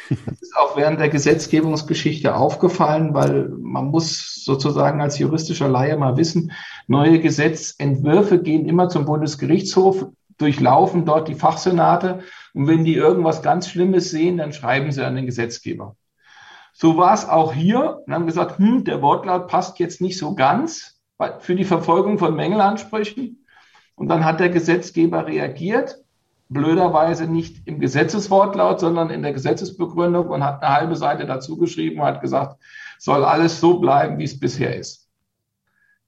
Das 0.10 0.42
ist 0.42 0.58
auch 0.58 0.76
während 0.76 1.00
der 1.00 1.10
Gesetzgebungsgeschichte 1.10 2.36
aufgefallen, 2.36 3.14
weil 3.14 3.50
man 3.50 3.86
muss 3.86 4.44
sozusagen 4.44 5.02
als 5.02 5.20
juristischer 5.20 5.68
Laie 5.68 5.98
mal 5.98 6.18
wissen, 6.18 6.52
neue 6.88 7.20
Gesetzentwürfe 7.20 8.42
gehen 8.42 8.66
immer 8.66 8.90
zum 8.90 9.06
Bundesgerichtshof, 9.06 10.08
durchlaufen 10.38 11.06
dort 11.06 11.28
die 11.28 11.36
Fachsenate 11.36 12.22
und 12.54 12.68
wenn 12.68 12.86
die 12.86 12.96
irgendwas 12.96 13.42
ganz 13.42 13.70
Schlimmes 13.70 14.10
sehen, 14.10 14.38
dann 14.38 14.54
schreiben 14.54 14.92
sie 14.92 15.06
an 15.06 15.16
den 15.16 15.26
Gesetzgeber. 15.26 15.96
So 16.74 16.98
war 16.98 17.14
es 17.14 17.28
auch 17.28 17.54
hier 17.54 18.04
und 18.06 18.14
haben 18.14 18.26
gesagt, 18.26 18.58
hm, 18.58 18.86
der 18.86 19.02
Wortlaut 19.02 19.48
passt 19.48 19.80
jetzt 19.80 20.02
nicht 20.02 20.18
so 20.18 20.34
ganz 20.34 21.00
für 21.40 21.56
die 21.56 21.66
Verfolgung 21.66 22.18
von 22.18 22.36
Mängelansprüchen. 22.36 23.46
Und 23.96 24.08
dann 24.08 24.24
hat 24.24 24.40
der 24.40 24.50
Gesetzgeber 24.50 25.28
reagiert 25.28 25.98
blöderweise 26.50 27.28
nicht 27.28 27.68
im 27.68 27.80
Gesetzeswortlaut, 27.80 28.80
sondern 28.80 29.12
in 29.12 29.22
der 29.22 29.34
Gesetzesbegründung 29.34 30.28
und 30.28 30.44
hat 30.44 30.64
eine 30.64 30.76
halbe 30.76 30.96
Seite 30.96 31.26
dazu 31.26 31.58
geschrieben 31.58 32.02
und 32.02 32.08
hat 32.08 32.22
gesagt, 32.22 32.60
soll 32.98 33.24
alles 33.24 33.60
so 33.60 33.80
bleiben, 33.80 34.18
wie 34.18 34.26
es 34.26 34.40
bisher 34.40 34.76
ist. 34.76 35.08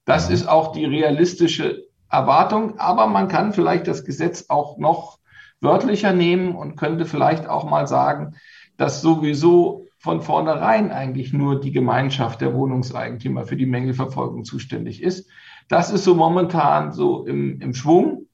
Das 0.05 0.29
ist 0.29 0.47
auch 0.47 0.71
die 0.71 0.85
realistische 0.85 1.85
Erwartung, 2.09 2.79
aber 2.79 3.07
man 3.07 3.27
kann 3.27 3.53
vielleicht 3.53 3.87
das 3.87 4.03
Gesetz 4.03 4.45
auch 4.49 4.77
noch 4.77 5.19
wörtlicher 5.61 6.11
nehmen 6.11 6.55
und 6.55 6.75
könnte 6.75 7.05
vielleicht 7.05 7.47
auch 7.47 7.69
mal 7.69 7.87
sagen, 7.87 8.35
dass 8.77 9.01
sowieso 9.01 9.85
von 9.99 10.21
vornherein 10.21 10.91
eigentlich 10.91 11.31
nur 11.31 11.59
die 11.59 11.71
Gemeinschaft 11.71 12.41
der 12.41 12.55
Wohnungseigentümer 12.55 13.45
für 13.45 13.55
die 13.55 13.67
Mängelverfolgung 13.67 14.43
zuständig 14.43 15.03
ist. 15.03 15.29
Das 15.69 15.91
ist 15.91 16.03
so 16.03 16.15
momentan 16.15 16.91
so 16.91 17.25
im, 17.27 17.61
im 17.61 17.75
Schwung. 17.75 18.25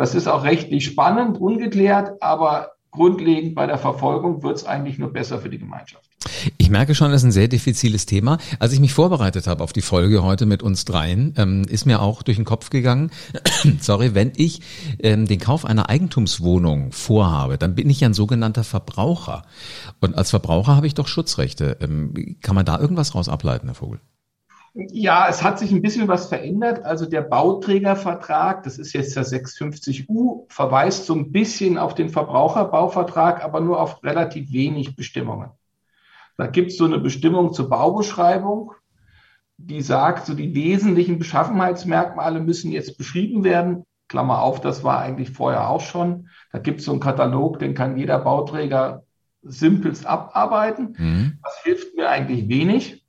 Das 0.00 0.14
ist 0.14 0.28
auch 0.28 0.44
rechtlich 0.44 0.86
spannend, 0.86 1.38
ungeklärt, 1.38 2.22
aber 2.22 2.70
grundlegend 2.90 3.54
bei 3.54 3.66
der 3.66 3.76
Verfolgung 3.76 4.42
wird 4.42 4.56
es 4.56 4.64
eigentlich 4.64 4.96
nur 4.96 5.12
besser 5.12 5.40
für 5.40 5.50
die 5.50 5.58
Gemeinschaft. 5.58 6.08
Ich 6.56 6.70
merke 6.70 6.94
schon, 6.94 7.10
das 7.10 7.20
ist 7.20 7.26
ein 7.26 7.32
sehr 7.32 7.48
diffiziles 7.48 8.06
Thema. 8.06 8.38
Als 8.60 8.72
ich 8.72 8.80
mich 8.80 8.94
vorbereitet 8.94 9.46
habe 9.46 9.62
auf 9.62 9.74
die 9.74 9.82
Folge 9.82 10.22
heute 10.22 10.46
mit 10.46 10.62
uns 10.62 10.86
dreien, 10.86 11.34
ähm, 11.36 11.66
ist 11.68 11.84
mir 11.84 12.00
auch 12.00 12.22
durch 12.22 12.38
den 12.38 12.46
Kopf 12.46 12.70
gegangen, 12.70 13.10
sorry, 13.80 14.14
wenn 14.14 14.32
ich 14.36 14.62
ähm, 15.00 15.26
den 15.26 15.38
Kauf 15.38 15.66
einer 15.66 15.90
Eigentumswohnung 15.90 16.92
vorhabe, 16.92 17.58
dann 17.58 17.74
bin 17.74 17.90
ich 17.90 18.00
ja 18.00 18.08
ein 18.08 18.14
sogenannter 18.14 18.64
Verbraucher. 18.64 19.42
Und 20.00 20.16
als 20.16 20.30
Verbraucher 20.30 20.76
habe 20.76 20.86
ich 20.86 20.94
doch 20.94 21.08
Schutzrechte. 21.08 21.76
Ähm, 21.82 22.38
kann 22.40 22.54
man 22.54 22.64
da 22.64 22.80
irgendwas 22.80 23.14
raus 23.14 23.28
ableiten, 23.28 23.66
Herr 23.66 23.74
Vogel? 23.74 24.00
Ja, 24.74 25.28
es 25.28 25.42
hat 25.42 25.58
sich 25.58 25.72
ein 25.72 25.82
bisschen 25.82 26.06
was 26.06 26.26
verändert. 26.26 26.84
Also 26.84 27.06
der 27.06 27.22
Bauträgervertrag, 27.22 28.62
das 28.62 28.78
ist 28.78 28.92
jetzt 28.92 29.16
der 29.16 29.24
650U, 29.24 30.46
verweist 30.48 31.06
so 31.06 31.14
ein 31.14 31.32
bisschen 31.32 31.76
auf 31.76 31.94
den 31.94 32.08
Verbraucherbauvertrag, 32.08 33.42
aber 33.42 33.60
nur 33.60 33.80
auf 33.80 34.02
relativ 34.04 34.52
wenig 34.52 34.94
Bestimmungen. 34.94 35.50
Da 36.36 36.46
gibt 36.46 36.70
es 36.70 36.78
so 36.78 36.84
eine 36.84 36.98
Bestimmung 36.98 37.52
zur 37.52 37.68
Baubeschreibung, 37.68 38.72
die 39.58 39.82
sagt, 39.82 40.26
so 40.26 40.34
die 40.34 40.54
wesentlichen 40.54 41.18
Beschaffenheitsmerkmale 41.18 42.40
müssen 42.40 42.72
jetzt 42.72 42.96
beschrieben 42.96 43.44
werden. 43.44 43.84
Klammer 44.08 44.42
auf, 44.42 44.60
das 44.60 44.82
war 44.82 45.00
eigentlich 45.00 45.30
vorher 45.30 45.68
auch 45.68 45.82
schon. 45.82 46.28
Da 46.52 46.58
gibt 46.58 46.80
es 46.80 46.86
so 46.86 46.92
einen 46.92 47.00
Katalog, 47.00 47.58
den 47.58 47.74
kann 47.74 47.96
jeder 47.96 48.18
Bauträger 48.18 49.04
simpelst 49.42 50.06
abarbeiten. 50.06 50.96
Mhm. 50.98 51.38
Das 51.42 51.58
hilft 51.62 51.94
mir 51.94 52.08
eigentlich 52.08 52.48
wenig. 52.48 53.04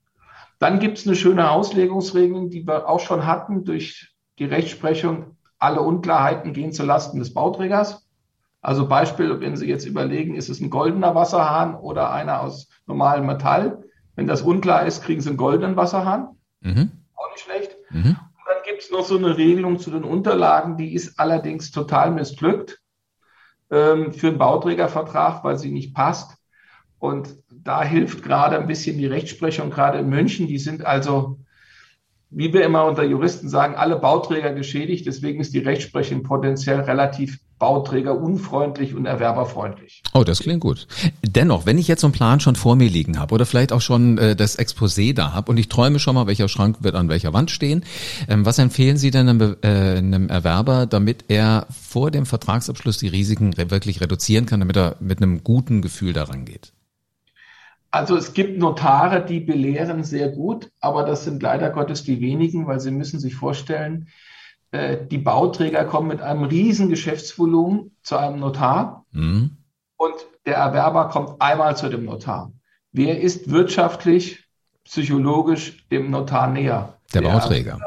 Dann 0.61 0.77
gibt 0.77 0.99
es 0.99 1.07
eine 1.07 1.15
schöne 1.15 1.49
Auslegungsregel, 1.49 2.47
die 2.49 2.67
wir 2.67 2.87
auch 2.87 2.99
schon 2.99 3.25
hatten 3.25 3.65
durch 3.65 4.13
die 4.37 4.45
Rechtsprechung. 4.45 5.35
Alle 5.57 5.81
Unklarheiten 5.81 6.53
gehen 6.53 6.71
zulasten 6.71 7.17
des 7.17 7.33
Bauträgers. 7.33 8.07
Also 8.61 8.87
Beispiel, 8.87 9.39
wenn 9.39 9.55
Sie 9.55 9.65
jetzt 9.65 9.87
überlegen, 9.87 10.35
ist 10.35 10.49
es 10.49 10.59
ein 10.61 10.69
goldener 10.69 11.15
Wasserhahn 11.15 11.73
oder 11.73 12.11
einer 12.11 12.41
aus 12.41 12.69
normalem 12.85 13.25
Metall? 13.25 13.83
Wenn 14.15 14.27
das 14.27 14.43
unklar 14.43 14.85
ist, 14.85 15.01
kriegen 15.01 15.19
Sie 15.19 15.29
einen 15.29 15.37
goldenen 15.39 15.75
Wasserhahn. 15.77 16.37
Mhm. 16.59 16.91
Auch 17.15 17.31
nicht 17.31 17.43
schlecht. 17.43 17.75
Mhm. 17.89 18.17
Und 18.19 18.45
dann 18.45 18.63
gibt 18.63 18.83
es 18.83 18.91
noch 18.91 19.03
so 19.03 19.17
eine 19.17 19.37
Regelung 19.37 19.79
zu 19.79 19.89
den 19.89 20.03
Unterlagen, 20.03 20.77
die 20.77 20.93
ist 20.93 21.19
allerdings 21.19 21.71
total 21.71 22.11
missglückt 22.11 22.79
ähm, 23.71 24.13
für 24.13 24.27
einen 24.27 24.37
Bauträgervertrag, 24.37 25.43
weil 25.43 25.57
sie 25.57 25.71
nicht 25.71 25.95
passt. 25.95 26.37
Und 26.99 27.40
da 27.63 27.83
hilft 27.83 28.23
gerade 28.23 28.59
ein 28.59 28.67
bisschen 28.67 28.97
die 28.97 29.05
Rechtsprechung, 29.05 29.69
gerade 29.69 29.99
in 29.99 30.09
München. 30.09 30.47
Die 30.47 30.59
sind 30.59 30.85
also 30.85 31.37
wie 32.31 32.53
wir 32.53 32.63
immer 32.63 32.85
unter 32.85 33.03
Juristen 33.03 33.49
sagen, 33.49 33.75
alle 33.75 33.97
Bauträger 33.99 34.53
geschädigt. 34.53 35.05
Deswegen 35.05 35.41
ist 35.41 35.53
die 35.53 35.59
Rechtsprechung 35.59 36.23
potenziell 36.23 36.79
relativ 36.79 37.39
bauträgerunfreundlich 37.59 38.95
und 38.95 39.05
erwerberfreundlich. 39.05 40.01
Oh, 40.13 40.23
das 40.23 40.39
klingt 40.39 40.61
gut. 40.61 40.87
Dennoch, 41.21 41.65
wenn 41.67 41.77
ich 41.77 41.87
jetzt 41.87 42.01
so 42.01 42.07
einen 42.07 42.13
Plan 42.13 42.39
schon 42.39 42.55
vor 42.55 42.75
mir 42.75 42.89
liegen 42.89 43.19
habe 43.19 43.35
oder 43.35 43.45
vielleicht 43.45 43.71
auch 43.71 43.81
schon 43.81 44.17
äh, 44.17 44.35
das 44.35 44.57
Exposé 44.57 45.13
da 45.13 45.33
habe 45.33 45.51
und 45.51 45.57
ich 45.57 45.69
träume 45.69 45.99
schon 45.99 46.15
mal, 46.15 46.25
welcher 46.25 46.47
Schrank 46.47 46.77
wird 46.79 46.95
an 46.95 47.09
welcher 47.09 47.33
Wand 47.33 47.51
stehen, 47.51 47.83
ähm, 48.27 48.45
was 48.45 48.57
empfehlen 48.57 48.97
Sie 48.97 49.11
denn 49.11 49.29
einem, 49.29 49.57
äh, 49.61 49.97
einem 49.97 50.29
Erwerber, 50.29 50.87
damit 50.87 51.25
er 51.27 51.67
vor 51.69 52.09
dem 52.09 52.25
Vertragsabschluss 52.25 52.97
die 52.97 53.09
Risiken 53.09 53.55
wirklich 53.57 54.01
reduzieren 54.01 54.47
kann, 54.47 54.61
damit 54.61 54.77
er 54.77 54.95
mit 54.99 55.21
einem 55.21 55.43
guten 55.43 55.83
Gefühl 55.83 56.13
daran 56.13 56.45
geht? 56.45 56.71
Also 57.91 58.15
es 58.15 58.33
gibt 58.33 58.57
Notare, 58.57 59.25
die 59.25 59.41
belehren 59.41 60.05
sehr 60.05 60.29
gut, 60.29 60.71
aber 60.79 61.03
das 61.03 61.25
sind 61.25 61.43
leider 61.43 61.69
Gottes 61.69 62.03
die 62.03 62.21
wenigen, 62.21 62.65
weil 62.65 62.79
Sie 62.79 62.91
müssen 62.91 63.19
sich 63.19 63.35
vorstellen, 63.35 64.07
äh, 64.71 64.97
die 65.05 65.17
Bauträger 65.17 65.83
kommen 65.83 66.07
mit 66.07 66.21
einem 66.21 66.43
riesen 66.43 66.89
Geschäftsvolumen 66.89 67.95
zu 68.01 68.15
einem 68.15 68.39
Notar 68.39 69.05
mhm. 69.11 69.57
und 69.97 70.13
der 70.45 70.55
Erwerber 70.55 71.09
kommt 71.09 71.41
einmal 71.41 71.75
zu 71.75 71.89
dem 71.89 72.05
Notar. 72.05 72.53
Wer 72.93 73.19
ist 73.19 73.51
wirtschaftlich, 73.51 74.47
psychologisch 74.85 75.85
dem 75.89 76.09
Notar 76.09 76.47
näher? 76.47 76.97
Der, 77.13 77.21
der 77.21 77.29
Bauträger. 77.29 77.79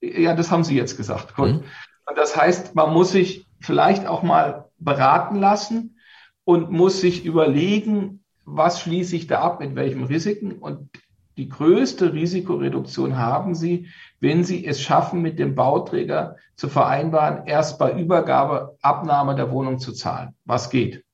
Ja, 0.00 0.34
das 0.34 0.50
haben 0.50 0.64
Sie 0.64 0.76
jetzt 0.76 0.96
gesagt. 0.96 1.36
Gut. 1.36 1.48
Mhm. 1.48 1.64
Und 2.06 2.16
das 2.18 2.34
heißt, 2.34 2.74
man 2.74 2.92
muss 2.92 3.12
sich 3.12 3.46
vielleicht 3.60 4.06
auch 4.06 4.22
mal 4.22 4.70
beraten 4.78 5.36
lassen 5.36 5.98
und 6.44 6.72
muss 6.72 7.00
sich 7.00 7.24
überlegen, 7.24 8.21
was 8.44 8.80
schließe 8.80 9.16
ich 9.16 9.26
da 9.26 9.40
ab, 9.40 9.60
mit 9.60 9.74
welchen 9.74 10.04
Risiken. 10.04 10.52
Und 10.52 10.88
die 11.36 11.48
größte 11.48 12.12
Risikoreduktion 12.12 13.16
haben 13.16 13.54
Sie, 13.54 13.88
wenn 14.20 14.44
Sie 14.44 14.66
es 14.66 14.80
schaffen, 14.80 15.22
mit 15.22 15.38
dem 15.38 15.54
Bauträger 15.54 16.36
zu 16.56 16.68
vereinbaren, 16.68 17.46
erst 17.46 17.78
bei 17.78 17.98
Übergabe 17.98 18.76
Abnahme 18.82 19.34
der 19.34 19.50
Wohnung 19.50 19.78
zu 19.78 19.92
zahlen. 19.92 20.34
Was 20.44 20.70
geht? 20.70 21.04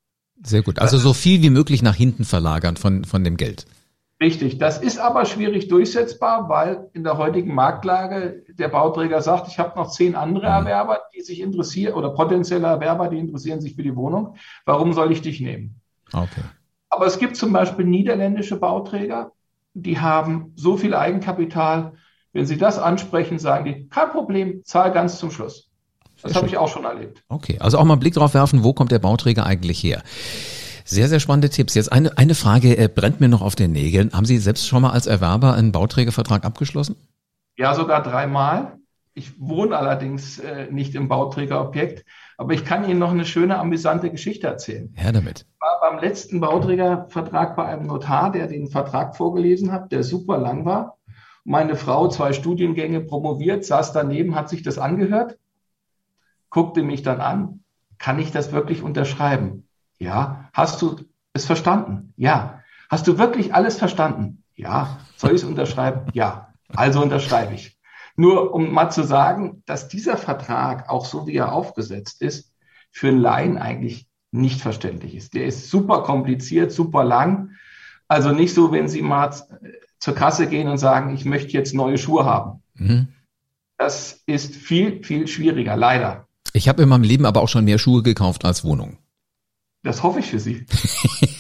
Sehr 0.43 0.63
gut. 0.63 0.79
Also 0.79 0.99
so 0.99 1.13
viel 1.13 1.43
wie 1.43 1.51
möglich 1.51 1.83
nach 1.83 1.95
hinten 1.95 2.25
verlagern 2.25 2.77
von, 2.77 3.05
von 3.05 3.25
dem 3.25 3.37
Geld. 3.37 3.67
Richtig. 4.21 4.59
Das 4.59 4.79
ist 4.79 4.99
aber 4.99 5.25
schwierig 5.27 5.69
durchsetzbar, 5.69 6.49
weil 6.49 6.91
in 6.93 7.05
der 7.05 7.19
heutigen 7.19 7.55
Marktlage 7.55 8.45
der 8.49 8.69
Bauträger 8.69 9.23
sagt, 9.23 9.47
ich 9.49 9.61
habe 9.61 9.79
noch 9.79 9.91
zehn 9.91 10.17
andere 10.17 10.47
mhm. 10.47 10.67
Erwerber, 10.67 11.03
die 11.17 11.21
sich 11.23 11.41
interessieren 11.41 11.95
oder 11.95 12.11
potenzielle 12.11 12.67
Erwerber, 12.67 13.09
die 13.09 13.19
interessieren 13.19 13.61
sich 13.61 13.77
für 13.77 13.85
die 13.85 13.95
Wohnung. 13.95 14.37
Warum 14.65 14.93
soll 14.93 15.13
ich 15.13 15.23
dich 15.23 15.41
nehmen? 15.41 15.81
Okay. 16.13 16.43
Aber 16.99 17.07
es 17.07 17.21
gibt 17.21 17.37
zum 17.37 17.53
Beispiel 17.53 17.85
niederländische 17.85 18.57
Bauträger, 18.57 19.31
die 19.73 20.01
haben 20.01 20.53
so 20.57 20.77
viel 20.77 20.97
Eigenkapital. 20.97 21.93
Wenn 22.33 22.45
Sie 22.45 22.57
das 22.57 22.77
ansprechen, 22.77 23.39
sagen 23.39 23.65
die, 23.67 23.89
kein 23.89 24.11
Problem, 24.11 24.65
zahl 24.65 24.91
ganz 24.91 25.21
zum 25.21 25.31
Schluss. 25.31 25.71
Das 26.25 26.35
habe 26.35 26.49
ich 26.49 26.59
auch 26.59 26.67
schon 26.67 26.85
erlebt. 26.85 27.23
Okay, 27.29 27.57
also 27.61 27.79
auch 27.79 27.85
mal 27.85 27.93
einen 27.93 28.01
Blick 28.01 28.15
drauf 28.15 28.35
werfen, 28.35 28.65
wo 28.65 28.73
kommt 28.73 28.91
der 28.91 28.99
Bauträger 28.99 29.47
eigentlich 29.47 29.81
her? 29.81 30.03
Sehr, 30.85 31.07
sehr 31.07 31.21
spannende 31.21 31.51
Tipps. 31.51 31.75
Jetzt 31.75 31.93
eine, 31.93 32.19
eine 32.19 32.35
Frage 32.35 32.77
äh, 32.77 32.89
brennt 32.93 33.21
mir 33.21 33.29
noch 33.29 33.43
auf 33.43 33.55
den 33.55 33.71
Nägeln. 33.71 34.13
Haben 34.13 34.27
Sie 34.27 34.39
selbst 34.39 34.67
schon 34.67 34.83
mal 34.83 34.91
als 34.91 35.07
Erwerber 35.07 35.55
einen 35.55 35.71
Bauträgervertrag 35.71 36.45
abgeschlossen? 36.45 36.97
Ja, 37.57 37.77
sogar 37.77 38.03
dreimal. 38.03 38.77
Ich 39.15 39.41
wohne 39.41 39.77
allerdings 39.77 40.41
äh, 40.41 40.67
nicht 40.69 40.97
im 40.97 41.07
Bauträgerobjekt, 41.07 42.05
aber 42.39 42.55
ich 42.55 42.65
kann 42.65 42.89
Ihnen 42.89 43.01
noch 43.01 43.11
eine 43.11 43.25
schöne, 43.25 43.59
amüsante 43.59 44.11
Geschichte 44.11 44.47
erzählen. 44.47 44.95
Ja, 44.97 45.11
damit. 45.11 45.41
Ich 45.41 45.61
war 45.61 45.81
beim 45.81 45.99
letzten 45.99 46.41
Bauträgervertrag 46.41 47.57
bei 47.57 47.65
einem 47.65 47.89
Notar, 47.89 48.31
der 48.31 48.47
den 48.47 48.69
Vertrag 48.69 49.17
vorgelesen 49.17 49.73
hat, 49.73 49.91
der 49.91 50.05
super 50.05 50.39
lang 50.39 50.65
war. 50.65 50.99
Meine 51.45 51.75
Frau, 51.75 52.09
zwei 52.09 52.33
Studiengänge 52.33 53.01
promoviert, 53.01 53.65
saß 53.65 53.93
daneben, 53.93 54.37
hat 54.37 54.49
sich 54.49 54.63
das 54.63 54.79
angehört, 54.79 55.37
guckte 56.49 56.83
mich 56.83 57.03
dann 57.03 57.21
an. 57.21 57.65
Kann 57.99 58.21
ich 58.21 58.31
das 58.31 58.53
wirklich 58.53 58.83
unterschreiben? 58.83 59.67
Ja. 59.99 60.49
Hast 60.53 60.81
du 60.81 60.97
es 61.33 61.45
verstanden? 61.45 62.13
Ja. 62.17 62.63
Hast 62.89 63.09
du 63.09 63.19
wirklich 63.19 63.53
alles 63.53 63.79
verstanden? 63.79 64.45
Ja. 64.55 65.01
Soll 65.17 65.31
ich 65.31 65.43
es 65.43 65.45
unterschreiben? 65.45 66.03
Ja. 66.13 66.55
Also 66.69 67.03
unterschreibe 67.03 67.55
ich. 67.55 67.78
Nur 68.19 68.53
um 68.53 68.73
mal 68.73 68.91
zu 68.91 69.05
sagen, 69.05 69.63
dass 69.65 69.87
dieser 69.87 70.17
Vertrag, 70.17 70.91
auch 70.91 71.05
so 71.05 71.29
wie 71.29 71.37
er 71.37 71.53
aufgesetzt 71.53 72.21
ist, 72.21 72.53
für 72.91 73.09
einen 73.09 73.21
Laien 73.21 73.59
eigentlich 73.59 74.09
nicht 74.33 74.61
verständlich 74.61 75.15
ist. 75.15 75.35
Der 75.35 75.47
ist 75.47 75.71
super 75.71 76.03
kompliziert, 76.03 76.73
super 76.73 77.05
lang. 77.05 77.53
Also 78.09 78.33
nicht 78.33 78.53
so, 78.53 78.73
wenn 78.73 78.89
Sie 78.89 79.03
mal 79.03 79.33
zur 80.01 80.15
Kasse 80.17 80.49
gehen 80.49 80.67
und 80.67 80.79
sagen, 80.79 81.15
ich 81.15 81.25
möchte 81.25 81.53
jetzt 81.53 81.75
neue 81.75 81.97
Schuhe 81.97 82.25
haben. 82.25 82.61
Mhm. 82.75 83.07
Das 83.77 84.25
ist 84.27 84.57
viel, 84.57 85.05
viel 85.05 85.29
schwieriger, 85.29 85.77
leider. 85.77 86.27
Ich 86.53 86.69
habe 86.69 86.83
in 86.83 86.89
meinem 86.89 87.05
Leben 87.05 87.25
aber 87.25 87.41
auch 87.41 87.49
schon 87.49 87.65
mehr 87.65 87.79
Schuhe 87.79 88.03
gekauft 88.03 88.45
als 88.45 88.65
Wohnungen. 88.65 88.99
Das 89.85 90.03
hoffe 90.03 90.19
ich 90.19 90.27
für 90.27 90.41
Sie. 90.41 90.67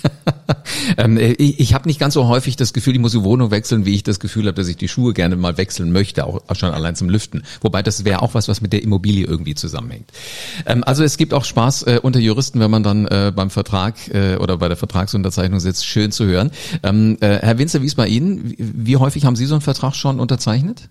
ähm, 0.96 1.18
ich 1.18 1.68
ich 1.68 1.74
habe 1.74 1.86
nicht 1.86 2.00
ganz 2.00 2.14
so 2.14 2.28
häufig 2.28 2.56
das 2.56 2.72
Gefühl, 2.72 2.94
ich 2.94 3.00
muss 3.00 3.12
die 3.12 3.22
Wohnung 3.22 3.50
wechseln, 3.50 3.84
wie 3.84 3.94
ich 3.94 4.02
das 4.02 4.20
Gefühl 4.20 4.46
habe, 4.46 4.54
dass 4.54 4.68
ich 4.68 4.76
die 4.76 4.88
Schuhe 4.88 5.12
gerne 5.12 5.36
mal 5.36 5.58
wechseln 5.58 5.92
möchte, 5.92 6.24
auch 6.26 6.40
schon 6.54 6.70
allein 6.70 6.96
zum 6.96 7.10
Lüften. 7.10 7.42
Wobei 7.60 7.82
das 7.82 8.04
wäre 8.04 8.22
auch 8.22 8.34
was, 8.34 8.48
was 8.48 8.60
mit 8.60 8.72
der 8.72 8.82
Immobilie 8.82 9.26
irgendwie 9.26 9.54
zusammenhängt. 9.54 10.10
Ähm, 10.66 10.82
also 10.84 11.04
es 11.04 11.18
gibt 11.18 11.34
auch 11.34 11.44
Spaß 11.44 11.82
äh, 11.82 12.00
unter 12.02 12.20
Juristen, 12.20 12.60
wenn 12.60 12.70
man 12.70 12.82
dann 12.82 13.06
äh, 13.06 13.32
beim 13.34 13.50
Vertrag 13.50 13.96
äh, 14.08 14.36
oder 14.36 14.56
bei 14.56 14.68
der 14.68 14.76
Vertragsunterzeichnung 14.76 15.60
sitzt, 15.60 15.84
schön 15.84 16.10
zu 16.10 16.24
hören. 16.24 16.50
Ähm, 16.82 17.18
äh, 17.20 17.38
Herr 17.40 17.58
Winzer, 17.58 17.82
wie 17.82 17.86
ist 17.86 17.96
bei 17.96 18.08
Ihnen? 18.08 18.50
Wie, 18.50 18.56
wie 18.58 18.96
häufig 18.96 19.24
haben 19.26 19.36
Sie 19.36 19.46
so 19.46 19.54
einen 19.54 19.60
Vertrag 19.60 19.94
schon 19.94 20.20
unterzeichnet? 20.20 20.88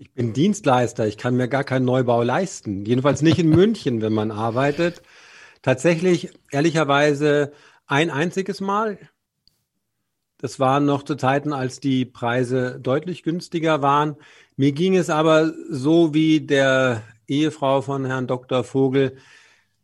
Ich 0.00 0.12
bin 0.14 0.32
Dienstleister, 0.32 1.08
ich 1.08 1.16
kann 1.16 1.34
mir 1.34 1.48
gar 1.48 1.64
keinen 1.64 1.84
Neubau 1.84 2.22
leisten. 2.22 2.84
Jedenfalls 2.84 3.20
nicht 3.20 3.40
in 3.40 3.48
München, 3.56 4.00
wenn 4.00 4.12
man 4.12 4.30
arbeitet. 4.30 5.02
Tatsächlich, 5.62 6.30
ehrlicherweise, 6.52 7.52
ein 7.88 8.10
einziges 8.10 8.60
Mal. 8.60 8.98
Das 10.36 10.60
war 10.60 10.78
noch 10.78 11.02
zu 11.02 11.16
Zeiten, 11.16 11.52
als 11.52 11.80
die 11.80 12.04
Preise 12.04 12.78
deutlich 12.80 13.24
günstiger 13.24 13.82
waren. 13.82 14.16
Mir 14.56 14.72
ging 14.72 14.96
es 14.96 15.10
aber 15.10 15.52
so 15.68 16.14
wie 16.14 16.40
der 16.40 17.02
Ehefrau 17.26 17.80
von 17.82 18.04
Herrn 18.04 18.28
Dr. 18.28 18.62
Vogel. 18.62 19.16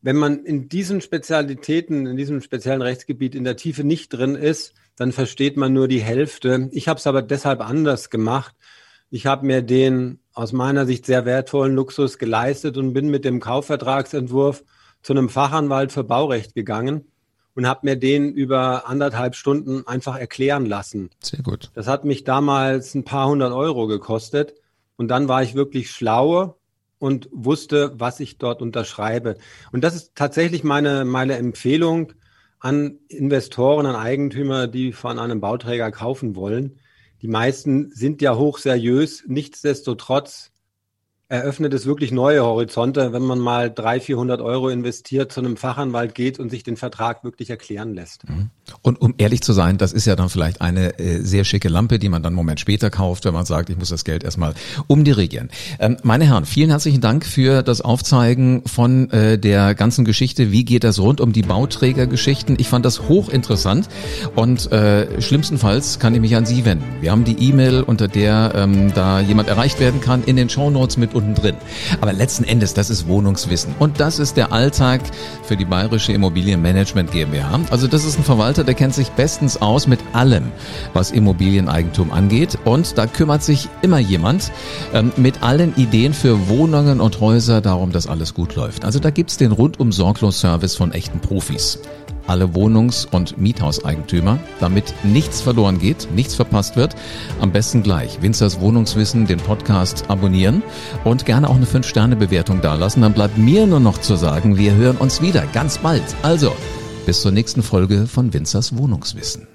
wenn 0.03 0.17
man 0.17 0.45
in 0.45 0.69
diesen 0.69 1.01
Spezialitäten, 1.01 2.07
in 2.07 2.19
diesem 2.19 2.43
speziellen 2.43 2.83
Rechtsgebiet 2.83 3.35
in 3.35 3.43
der 3.43 3.57
Tiefe 3.57 3.85
nicht 3.85 4.11
drin 4.11 4.35
ist, 4.35 4.75
dann 4.97 5.13
versteht 5.13 5.57
man 5.57 5.73
nur 5.73 5.89
die 5.89 6.03
Hälfte. 6.03 6.69
Ich 6.73 6.89
habe 6.89 6.99
es 6.99 7.07
aber 7.07 7.23
deshalb 7.23 7.63
anders 7.63 8.11
gemacht. 8.11 8.55
Ich 9.09 9.25
habe 9.25 9.47
mir 9.47 9.63
den 9.63 10.21
aus 10.35 10.53
meiner 10.53 10.85
Sicht 10.85 11.07
sehr 11.07 11.25
wertvollen 11.25 11.75
Luxus 11.75 12.19
geleistet 12.19 12.77
und 12.77 12.93
bin 12.93 13.09
mit 13.09 13.25
dem 13.25 13.41
Kaufvertragsentwurf 13.41 14.63
zu 15.01 15.15
einem 15.15 15.31
Fachanwalt 15.31 15.91
für 15.91 16.05
Baurecht 16.05 16.55
gegangen 16.55 17.07
und 17.55 17.67
habe 17.67 17.81
mir 17.85 17.97
den 17.97 18.33
über 18.33 18.89
anderthalb 18.89 19.37
Stunden 19.37 19.87
einfach 19.87 20.17
erklären 20.17 20.67
lassen. 20.67 21.11
Sehr 21.21 21.43
gut. 21.43 21.71
Das 21.75 21.87
hat 21.87 22.05
mich 22.05 22.25
damals 22.25 22.95
ein 22.95 23.05
paar 23.05 23.29
hundert 23.29 23.53
Euro 23.53 23.87
gekostet 23.87 24.55
und 24.97 25.09
dann 25.09 25.29
war 25.29 25.43
ich 25.43 25.55
wirklich 25.55 25.91
schlau 25.91 26.59
und 26.99 27.29
wusste, 27.33 27.93
was 27.97 28.21
ich 28.21 28.39
dort 28.39 28.63
unterschreibe. 28.63 29.37
Und 29.73 29.85
das 29.85 29.95
ist 29.95 30.13
tatsächlich 30.15 30.65
meine, 30.65 31.05
meine 31.05 31.37
Empfehlung 31.37 32.13
an 32.61 32.99
Investoren, 33.09 33.87
an 33.87 33.97
Eigentümer, 33.97 34.67
die 34.67 34.93
von 34.93 35.19
einem 35.19 35.41
Bauträger 35.41 35.91
kaufen 35.91 36.35
wollen. 36.35 36.81
Die 37.21 37.29
meisten 37.29 37.91
sind 37.93 38.23
ja 38.23 38.37
hochseriös. 38.37 39.25
Nichtsdestotrotz 39.27 40.54
eröffnet 41.29 41.73
es 41.73 41.87
wirklich 41.87 42.13
neue 42.13 42.45
Horizonte, 42.45 43.13
wenn 43.15 43.23
man 43.23 43.39
mal 43.39 43.71
300, 43.71 44.05
400 44.05 44.41
Euro 44.43 44.69
investiert, 44.69 45.33
zu 45.33 45.41
einem 45.41 45.57
Fachanwalt 45.57 46.15
geht 46.15 46.39
und 46.39 46.51
sich 46.51 46.63
den 46.63 46.77
Vertrag 46.77 47.25
wirklich 47.25 47.49
erklären 47.49 47.95
lässt. 47.95 48.29
Mhm. 48.29 48.51
Und 48.83 49.01
um 49.01 49.15
ehrlich 49.17 49.41
zu 49.43 49.55
sein, 49.55 49.79
das 49.79 49.93
ist 49.93 50.07
ja 50.07 50.17
dann 50.17 50.29
vielleicht 50.29 50.61
eine 50.61 50.99
äh, 50.99 51.21
sehr 51.21 51.45
schicke 51.45 51.69
Lampe, 51.69 51.99
die 51.99 52.11
man 52.11 52.23
dann 52.23 52.31
einen 52.31 52.37
Moment 52.37 52.61
später 52.61 52.91
kauft, 52.91 53.25
wenn 53.25 53.33
man 53.33 53.47
sagt, 53.47 53.71
ich 53.71 53.79
muss 53.79 53.89
das 53.89 54.05
Geld 54.05 54.23
erstmal 54.23 54.55
umdirigieren. 54.87 55.49
Ähm, 55.79 55.97
meine 56.03 56.27
Herren, 56.27 56.45
vielen 56.45 56.71
herzlichen 56.71 57.01
Dank 57.01 57.25
für 57.25 57.63
das 57.63 57.81
Aufzeigen 57.81 58.63
von 58.67 59.11
äh, 59.11 59.39
der 59.39 59.75
ganzen 59.75 60.05
Geschichte. 60.05 60.53
Wie 60.53 60.65
geht 60.65 60.85
das 60.85 60.99
rund 60.99 61.23
um 61.23 61.33
die 61.33 61.43
Bauträgergeschichten? 61.43 62.57
Ich 62.59 62.69
fand 62.69 62.85
das 62.85 63.09
hochinteressant 63.09 63.89
und 64.35 64.71
äh, 64.73 65.21
schlimmstenfalls 65.23 65.99
kann 65.99 66.15
ich 66.15 66.21
mich 66.21 66.37
an 66.37 66.45
Sie 66.45 66.67
wenden. 66.67 66.85
Wir 67.01 67.13
haben 67.13 67.25
die 67.25 67.49
E-Mail, 67.49 67.83
unter 67.83 68.09
der 68.09 68.53
ähm, 68.55 68.93
da 68.95 69.21
jemand 69.21 69.49
erreicht 69.49 69.81
werden 69.81 70.03
kann, 70.03 70.23
in 70.25 70.37
den 70.37 70.51
Shownotes 70.51 70.99
mit 70.99 71.14
unten 71.15 71.35
drin. 71.35 71.57
Aber 72.01 72.13
letzten 72.13 72.45
Endes, 72.45 72.75
das 72.75 72.91
ist 72.91 73.07
Wohnungswissen. 73.07 73.75
Und 73.79 74.01
das 74.01 74.19
ist 74.19 74.37
der 74.37 74.53
Alltag 74.53 75.01
für 75.43 75.57
die 75.57 75.65
Bayerische 75.65 76.13
Immobilienmanagement 76.13 77.11
GmbH. 77.13 77.61
Also 77.71 77.87
das 77.87 78.05
ist 78.05 78.19
ein 78.19 78.25
Verwalter, 78.25 78.65
der 78.65 78.75
kennt 78.75 78.95
sich 78.95 79.11
bestens 79.11 79.61
aus 79.61 79.87
mit 79.87 80.01
allem, 80.13 80.53
was 80.93 81.11
Immobilieneigentum 81.11 82.13
angeht. 82.13 82.59
Und 82.65 82.99
da 82.99 83.07
kümmert 83.07 83.43
sich 83.43 83.69
immer 83.83 83.99
jemand 83.99 84.53
ähm, 84.93 85.13
mit 85.17 85.43
allen 85.43 85.75
Ideen 85.77 86.15
für 86.15 86.49
Wohnungen 86.49 87.01
und 87.01 87.21
Häuser 87.21 87.61
darum, 87.61 87.93
dass 87.93 88.07
alles 88.07 88.35
gut 88.35 88.55
läuft. 88.55 88.85
Also 88.85 88.99
da 88.99 89.11
gibt's 89.11 89.37
den 89.37 89.53
rundum 89.53 89.93
sorglos 89.93 90.41
Service 90.41 90.77
von 90.77 90.93
echten 90.93 91.21
Profis 91.21 91.79
alle 92.27 92.55
Wohnungs- 92.55 93.07
und 93.11 93.39
Miethauseigentümer, 93.39 94.39
damit 94.61 94.95
nichts 95.03 95.41
verloren 95.41 95.79
geht, 95.79 96.09
nichts 96.15 96.35
verpasst 96.35 96.77
wird. 96.77 96.95
Am 97.41 97.53
besten 97.53 97.83
gleich 97.83 98.23
Winzers 98.23 98.61
Wohnungswissen, 98.61 99.27
den 99.27 99.39
Podcast 99.39 100.05
abonnieren 100.09 100.63
und 101.05 101.27
gerne 101.27 101.49
auch 101.49 101.57
eine 101.57 101.67
5-Sterne-Bewertung 101.67 102.61
dalassen. 102.61 103.03
Dann 103.03 103.13
bleibt 103.13 103.39
mir 103.39 103.67
nur 103.67 103.81
noch 103.81 103.99
zu 103.99 104.17
sagen, 104.17 104.57
wir 104.59 104.75
hören 104.75 104.97
uns 104.97 105.23
wieder 105.23 105.45
ganz 105.53 105.79
bald. 105.79 106.05
Also, 106.23 106.53
bis 107.07 107.23
zur 107.23 107.33
nächsten 107.33 107.63
Folge 107.63 108.07
von 108.07 108.33
Winzers 108.33 108.77
Wohnungswissen. 108.77 109.54